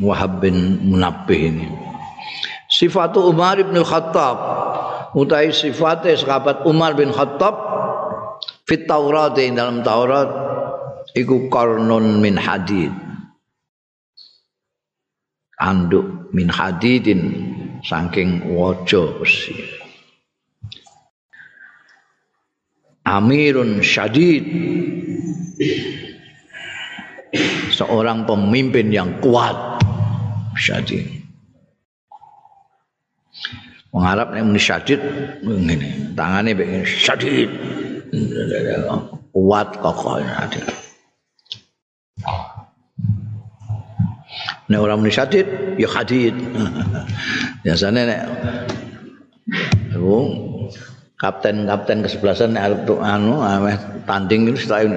Wahab 0.00 0.40
bin 0.40 0.80
Munabbih 0.88 1.40
ini. 1.52 1.68
Sifatu 2.72 3.28
Umar 3.28 3.60
bin 3.60 3.76
Khattab. 3.84 4.36
Utai 5.12 5.52
sifatnya 5.52 6.16
sahabat 6.16 6.64
Umar 6.64 6.96
bin 6.96 7.12
Khattab 7.12 7.52
fit 8.64 8.88
Taurat 8.88 9.36
yang 9.36 9.60
dalam 9.60 9.78
Taurat. 9.84 10.28
Iku 11.12 11.52
karnun 11.52 12.24
min 12.24 12.40
hadid. 12.40 12.88
Anduk 15.60 16.32
min 16.32 16.48
hadidin 16.48 17.20
saking 17.84 18.56
wajo 18.56 19.20
besi. 19.20 19.52
Amirun 23.04 23.84
syadid. 23.84 24.48
Seorang 27.72 28.24
pemimpin 28.24 28.88
yang 28.92 29.20
kuat 29.20 29.71
syadid 30.56 31.22
Wong 33.92 34.08
Arab 34.08 34.32
nek 34.32 34.44
muni 34.48 34.56
syadid 34.56 35.04
ngene, 35.44 36.16
tangane 36.16 36.56
syadid. 36.88 37.52
Kuat 39.36 39.68
kokoh 39.84 40.16
syadid. 40.16 40.64
Nek 44.72 44.80
orang 44.80 45.04
muni 45.04 45.12
syadid, 45.12 45.44
ya 45.76 45.88
hadid. 45.92 46.32
Biasanya 47.60 48.00
nek 48.08 48.20
kapten-kapten 51.20 52.00
kesebelasan 52.00 52.56
nek 52.56 52.64
arep 52.72 52.88
anu 52.96 53.44
tanding 54.08 54.48
itu 54.48 54.64
setelah 54.64 54.96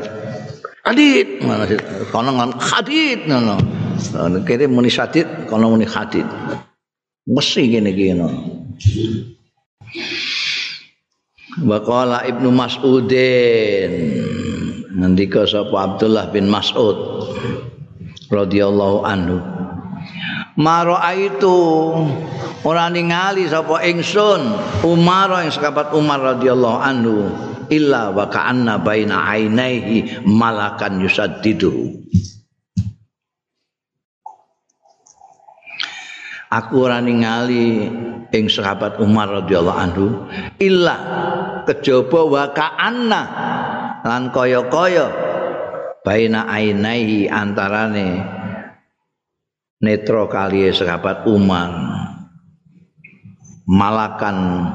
hadid 0.88 1.44
mana 1.44 1.68
kono 2.16 2.32
hadid 2.64 3.28
ngono. 3.28 3.85
Kene 4.46 4.66
muni 4.68 4.92
syadid, 4.92 5.48
kono 5.50 5.72
muni 5.72 5.86
hadid. 5.88 6.28
Mesti 7.26 7.62
gini 7.66 7.92
gini. 7.96 8.28
Waqala 11.64 12.28
Ibnu 12.28 12.52
Mas'udin 12.52 13.92
ngendika 14.96 15.48
sapa 15.48 15.76
Abdullah 15.88 16.28
bin 16.36 16.52
Mas'ud 16.52 17.24
radhiyallahu 18.28 19.08
anhu 19.08 19.40
Maro 20.56 20.96
itu 21.12 21.60
ora 22.64 22.88
ningali 22.88 23.48
sapa 23.48 23.84
ingsun 23.84 24.56
Umar 24.88 25.32
yang 25.44 25.52
sekabat 25.52 25.92
Umar 25.92 26.24
radhiyallahu 26.36 26.80
anhu 26.80 27.28
illa 27.68 28.12
wa 28.12 28.28
ka'anna 28.32 28.80
baina 28.80 29.28
ainaihi 29.36 30.24
malakan 30.28 31.04
yusaddidu 31.04 32.04
Aku 36.56 36.88
ora 36.88 37.04
ningali 37.04 37.84
ing 38.32 38.48
sahabat 38.48 38.96
Umar 39.04 39.28
radhiyallahu 39.44 39.76
anhu 39.76 40.06
illa 40.56 40.96
kejaba 41.68 42.22
wa 42.24 42.44
ka'anna 42.56 43.22
lan 44.08 44.32
kaya-kaya 44.32 45.12
baina 46.08 46.48
ainaihi 46.48 47.28
antarane 47.28 48.24
netro 49.84 50.32
kali 50.32 50.72
sahabat 50.72 51.28
Umar. 51.28 51.76
Malakan 53.68 54.72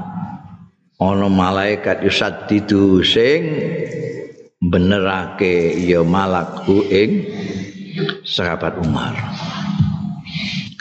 ono 1.01 1.29
malaikat 1.33 2.05
yusaddidu 2.05 3.01
sing 3.01 3.41
benerake 4.61 5.81
ya 5.81 6.05
malak 6.05 6.69
ing 6.69 7.25
sahabat 8.27 8.77
Umar 8.85 9.17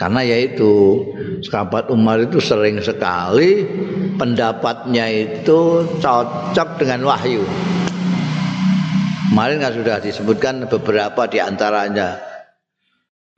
karena 0.00 0.24
yaitu 0.24 1.04
sahabat 1.44 1.92
Umar 1.92 2.24
itu 2.24 2.40
sering 2.40 2.80
sekali 2.80 3.68
pendapatnya 4.16 5.12
itu 5.12 5.84
cocok 6.00 6.80
dengan 6.80 7.04
wahyu. 7.04 7.44
Kemarin 9.28 9.60
kan 9.60 9.76
sudah 9.76 10.00
disebutkan 10.00 10.64
beberapa 10.72 11.28
di 11.28 11.36
antaranya. 11.36 12.16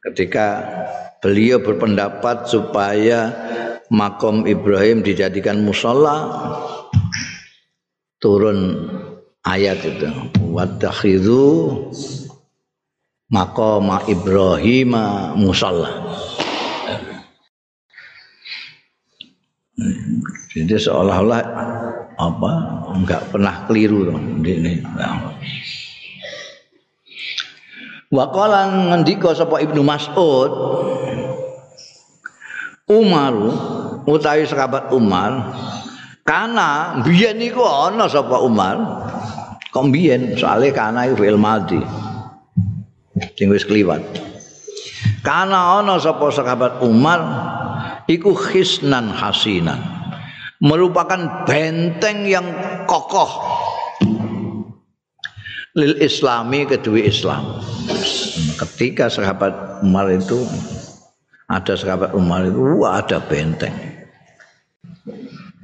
Ketika 0.06 0.62
beliau 1.18 1.58
berpendapat 1.58 2.46
supaya 2.46 3.34
makom 3.90 4.46
Ibrahim 4.46 5.02
dijadikan 5.02 5.66
musola 5.66 6.30
turun 8.22 8.86
ayat 9.42 9.82
itu. 9.82 10.06
Wadakhidhu 10.38 11.42
makom 13.34 13.90
Ibrahim 14.06 14.94
musola 15.34 15.90
jadi 20.52 20.76
seolah-olah 20.76 21.40
apa 22.20 22.50
enggak 22.92 23.22
pernah 23.32 23.64
keliru 23.64 24.12
ini 24.44 24.84
Waqala 28.12 28.92
ngendika 28.92 29.32
sapa 29.32 29.64
Ibnu 29.64 29.80
Mas'ud 29.80 30.52
Umar 32.92 33.32
utawi 34.04 34.44
sahabat 34.44 34.92
Umar 34.92 35.56
karena 36.22 37.02
biyen 37.02 37.42
niku 37.42 37.66
ana 37.66 38.06
sapa 38.06 38.38
Umar? 38.44 38.78
Kok 39.74 39.88
biyen 39.90 40.38
soalnya 40.38 40.70
kana 40.70 41.10
iku 41.10 41.24
fil 41.26 41.40
madhi. 41.40 41.82
Sing 43.34 43.50
wis 43.50 43.66
kliwat. 43.66 44.04
Karena 45.26 45.82
ana 45.82 45.98
sapa 45.98 46.30
sahabat 46.30 46.78
Umar 46.86 47.20
iku 48.10 48.34
khisnan 48.34 49.10
hasinan 49.10 50.02
merupakan 50.62 51.42
benteng 51.42 52.22
yang 52.24 52.46
kokoh. 52.86 53.28
Lil 55.74 55.98
islami 55.98 56.68
kedua 56.68 57.02
Islam. 57.02 57.58
Ketika 58.60 59.10
sahabat 59.10 59.82
Umar 59.82 60.06
itu 60.14 60.46
ada 61.50 61.74
sahabat 61.74 62.14
Umar 62.14 62.46
itu 62.46 62.60
wah 62.78 63.02
ada 63.02 63.18
benteng. 63.18 63.74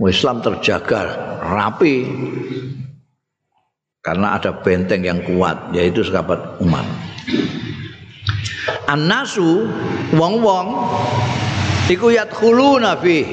Islam 0.02 0.42
terjaga 0.42 1.14
rapi. 1.46 1.96
Karena 4.02 4.40
ada 4.40 4.56
benteng 4.64 5.04
yang 5.04 5.20
kuat 5.22 5.76
yaitu 5.76 6.00
sahabat 6.00 6.58
Umar. 6.64 6.86
An-nasu 8.88 9.68
wong-wong 10.16 10.66
iku 11.88 12.12
yadkhuluna 12.12 13.00
fi 13.00 13.24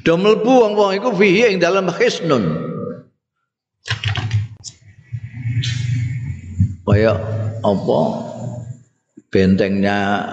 do 0.00 0.16
mlebu 0.16 0.52
wong-wong 0.64 0.96
iku 0.96 1.12
fihi 1.12 1.52
ing 1.52 1.60
dalam 1.60 1.92
hisnun. 1.92 2.64
Kayak 6.88 7.20
apa? 7.60 8.00
Bentengnya 9.28 10.24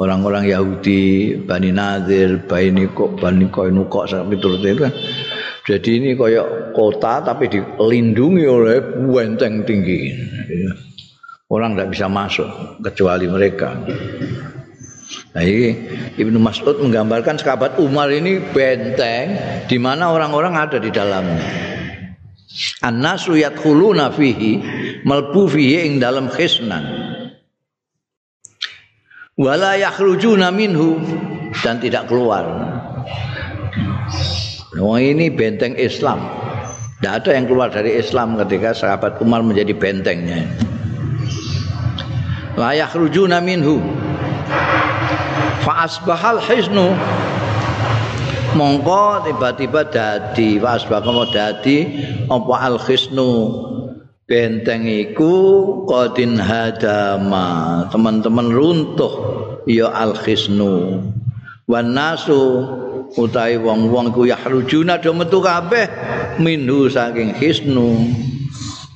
orang-orang 0.00 0.48
Yahudi 0.48 1.36
Bani 1.44 1.76
Nadir 1.76 2.40
Bani 2.48 2.88
Kok 2.88 3.20
Bani 3.20 3.52
Koinukok 3.52 4.08
sampai 4.08 4.40
turut 4.40 4.64
itu 4.64 4.80
kan. 4.80 4.92
Jadi 5.68 5.90
ini 6.00 6.10
kayak 6.16 6.72
kota 6.72 7.20
tapi 7.20 7.52
dilindungi 7.52 8.44
oleh 8.48 8.80
benteng 9.12 9.68
tinggi. 9.68 10.16
Orang 11.52 11.76
tidak 11.76 11.92
bisa 11.92 12.08
masuk 12.08 12.48
kecuali 12.80 13.28
mereka 13.28 13.76
Nah 15.34 15.42
ini 15.42 15.70
Ibnu 16.16 16.38
Mas'ud 16.40 16.80
menggambarkan 16.80 17.36
sahabat 17.36 17.76
Umar 17.82 18.08
ini 18.08 18.40
benteng 18.54 19.36
di 19.68 19.76
mana 19.76 20.10
orang-orang 20.14 20.54
ada 20.56 20.78
di 20.80 20.88
dalamnya. 20.88 21.44
An-nasu 22.86 23.34
yadkhuluna 23.34 24.14
fihi 24.14 24.52
malbu 25.02 25.50
fihi 25.50 25.90
ing 25.90 25.98
dalam 25.98 26.30
khisnan. 26.30 26.86
Wala 29.34 29.74
yakhrujuna 29.74 30.54
minhu 30.54 31.02
dan 31.58 31.82
tidak 31.82 32.06
keluar. 32.06 32.46
Wong 34.78 35.02
ini 35.02 35.26
benteng 35.30 35.74
Islam. 35.74 36.22
Tidak 36.98 37.10
ada 37.10 37.30
yang 37.34 37.50
keluar 37.50 37.68
dari 37.74 37.98
Islam 37.98 38.38
ketika 38.38 38.70
sahabat 38.70 39.18
Umar 39.18 39.42
menjadi 39.42 39.74
bentengnya. 39.74 40.46
La 42.54 42.78
yakhrujuna 42.78 43.42
minhu. 43.42 43.82
Fa 45.64 45.88
asbahal 45.88 46.44
hisnu. 46.44 46.92
Mongko 48.52 49.24
tiba-tiba 49.24 49.88
dadi 49.88 50.60
pas 50.60 50.84
bakal 50.84 51.26
dadi 51.32 52.04
apa 52.28 52.54
al 52.60 52.76
khisnu 52.76 53.48
benteng 54.28 54.84
iku 54.84 55.32
qadin 55.88 56.36
hadama. 56.36 57.88
Teman-teman 57.88 58.52
runtuh 58.52 59.12
ya 59.64 59.88
al 59.88 60.12
khisnu 60.12 61.00
wan 61.64 61.96
nasu 61.96 62.68
utahe 63.16 63.56
wong-wong 63.56 64.12
ku 64.12 64.28
yahrujuna 64.28 65.00
do 65.00 65.16
metu 65.16 65.40
kabeh 65.40 65.88
minhu 66.36 66.92
saking 66.92 67.32
khisnu 67.32 68.04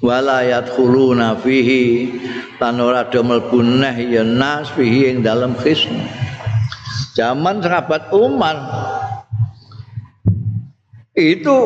wala 0.04 0.44
yadkhuluna 0.44 1.40
fihi 1.40 2.12
lan 2.60 2.76
ora 2.76 3.08
do 3.08 3.24
mlebu 3.24 3.64
ya 3.96 4.20
nas 4.20 4.68
fihi 4.76 5.16
ing 5.16 5.24
dalem 5.24 5.56
khisnu 5.56 6.27
zaman 7.18 7.58
sahabat 7.58 8.14
Umar. 8.14 8.56
Itu 11.18 11.56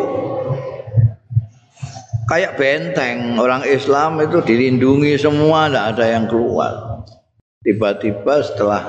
kayak 2.25 2.57
benteng. 2.57 3.37
Orang 3.37 3.69
Islam 3.69 4.17
itu 4.25 4.41
dilindungi 4.41 5.21
semua 5.21 5.69
tidak 5.69 5.85
ada 5.93 6.05
yang 6.09 6.25
keluar. 6.25 7.05
Tiba-tiba 7.61 8.41
setelah 8.41 8.83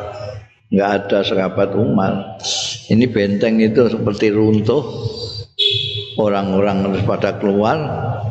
nggak 0.71 0.89
ada 0.89 1.19
serapat 1.21 1.69
Umar 1.77 2.39
ini 2.89 3.05
benteng 3.11 3.59
itu 3.59 3.91
seperti 3.91 4.31
runtuh. 4.31 4.81
Orang-orang 6.15 6.87
harus 6.87 7.01
pada 7.03 7.35
keluar 7.41 7.75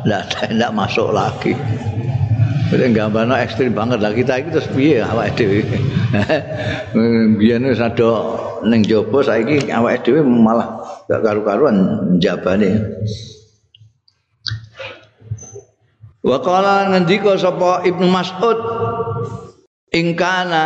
tidak 0.01 0.21
ada 0.33 0.45
tidak 0.49 0.71
masuk 0.73 1.13
lagi. 1.13 1.53
Jadi 2.73 2.89
gambarnya 2.89 3.45
ekstrim 3.45 3.77
banget 3.77 4.01
lah. 4.01 4.09
Kita 4.09 4.41
itu 4.41 4.49
terus 4.57 4.65
biaya 4.73 5.05
awak. 5.13 5.37
Biyen 7.37 7.65
wis 7.65 7.81
ado 7.81 8.37
ning 8.69 8.85
jaba 8.85 9.19
saiki 9.25 9.69
awake 9.73 10.05
dhewe 10.05 10.21
malah 10.21 11.01
gak 11.09 11.21
karu-karuan 11.25 11.77
jabane. 12.21 12.77
Wa 16.23 16.39
qala 16.39 16.93
ngendika 16.93 17.35
sapa 17.35 17.83
Ibnu 17.83 18.07
Mas'ud 18.07 18.59
ing 19.91 20.15
kana 20.15 20.65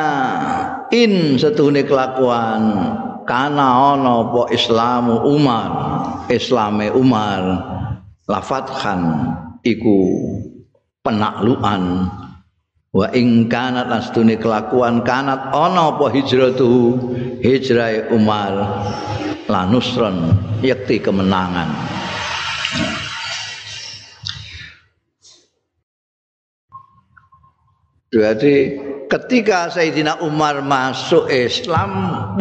in 0.93 1.39
setune 1.41 1.81
kelakuan 1.87 2.93
kana 3.25 3.97
ana 3.97 4.23
apa 4.23 4.53
Islamu 4.53 5.25
Umar, 5.25 5.71
Islame 6.29 6.93
Umar 6.93 7.41
la 8.29 8.39
fathan 8.43 9.33
iku 9.65 9.97
penaklukan 11.01 12.11
wa 12.95 13.07
ing 13.11 13.51
kanat 13.51 13.91
astune 13.91 14.39
kelakuan 14.39 15.03
kanat 15.03 15.51
ana 15.51 15.95
apa 15.95 16.07
hijratu? 16.11 16.95
Hijrah 17.43 18.11
Umar. 18.11 18.53
Lanusron 19.47 20.35
yakti 20.59 20.99
kemenangan. 20.99 21.71
Berarti 28.07 28.55
ketika 29.11 29.67
Sayyidina 29.71 30.23
Umar 30.23 30.63
masuk 30.63 31.27
Islam 31.27 31.91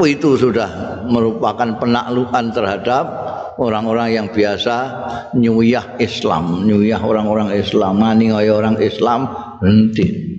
itu 0.03 0.39
sudah 0.39 1.03
merupakan 1.07 1.79
penaklukan 1.79 2.55
terhadap 2.55 3.05
orang-orang 3.59 4.15
yang 4.15 4.27
biasa 4.31 4.77
nyuyah 5.35 5.99
Islam, 5.99 6.67
nyuyah 6.67 7.03
orang-orang 7.03 7.55
Islam, 7.55 7.99
maning 7.99 8.35
orang 8.35 8.79
Islam 8.83 9.31
henti. 9.63 10.36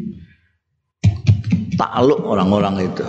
Takluk 1.78 2.26
orang-orang 2.26 2.90
itu. 2.90 3.06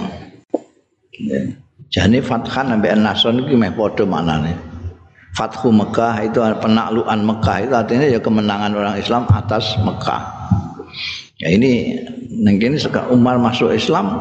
Ya. 1.25 1.41
Jadi 1.89 2.21
Fathan 2.21 2.77
sampai 2.77 2.93
Nasron 3.01 3.41
itu 3.41 3.57
meh 3.57 3.73
padha 3.73 4.05
manane. 4.05 4.53
Fathu 5.33 5.73
Mekah 5.73 6.29
itu 6.29 6.39
penaklukan 6.61 7.19
Mekah 7.25 7.57
itu 7.65 7.73
artinya 7.73 8.07
ya 8.07 8.21
kemenangan 8.21 8.77
orang 8.77 8.97
Islam 9.01 9.25
atas 9.33 9.73
Mekah. 9.81 10.21
Ya 11.41 11.49
ini 11.55 11.97
mungkin 12.45 12.77
sekarang 12.77 13.15
Umar 13.15 13.41
masuk 13.41 13.73
Islam 13.73 14.21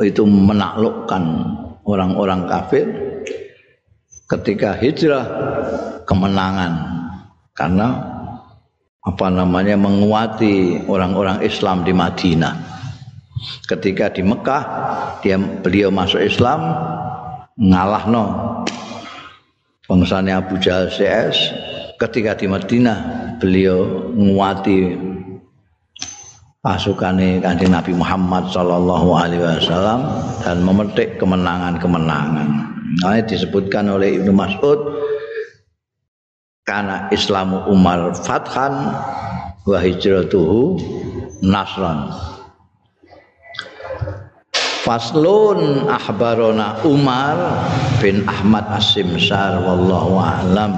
itu 0.00 0.26
menaklukkan 0.26 1.22
orang-orang 1.86 2.48
kafir 2.50 2.88
ketika 4.26 4.74
hijrah 4.80 5.24
kemenangan 6.08 6.72
karena 7.52 8.00
apa 9.04 9.26
namanya 9.28 9.76
menguati 9.76 10.82
orang-orang 10.88 11.44
Islam 11.44 11.84
di 11.84 11.92
Madinah. 11.92 12.73
Ketika 13.64 14.12
di 14.12 14.22
Mekah 14.24 14.62
dia 15.20 15.36
beliau 15.36 15.92
masuk 15.92 16.20
Islam 16.20 16.60
ngalah 17.60 18.04
no 18.10 18.24
bangsanya 19.86 20.40
Abu 20.40 20.58
Jahal 20.58 20.90
CS 20.90 21.52
ketika 22.00 22.34
di 22.34 22.50
Madinah 22.50 22.98
beliau 23.38 24.10
menguati 24.16 24.96
pasukane 26.64 27.44
Kanjeng 27.44 27.76
Nabi 27.76 27.92
Muhammad 27.92 28.48
sallallahu 28.48 29.12
alaihi 29.12 29.44
wasallam 29.44 30.08
dan 30.40 30.64
memetik 30.64 31.20
kemenangan-kemenangan. 31.20 32.48
Nah, 33.04 33.20
disebutkan 33.20 33.92
oleh 33.92 34.16
Ibnu 34.16 34.32
Mas'ud 34.32 34.80
karena 36.64 37.12
Islamu 37.12 37.68
Umar 37.68 38.16
fathan 38.16 38.72
wa 39.68 39.78
hijratuhu 39.78 40.80
nasran. 41.44 42.08
Faslun 44.84 45.88
ahbarona 45.88 46.84
Umar 46.84 47.40
bin 48.04 48.20
Ahmad 48.28 48.68
As-Simsar 48.68 49.64
wallahu 49.64 50.20
a'lam. 50.20 50.76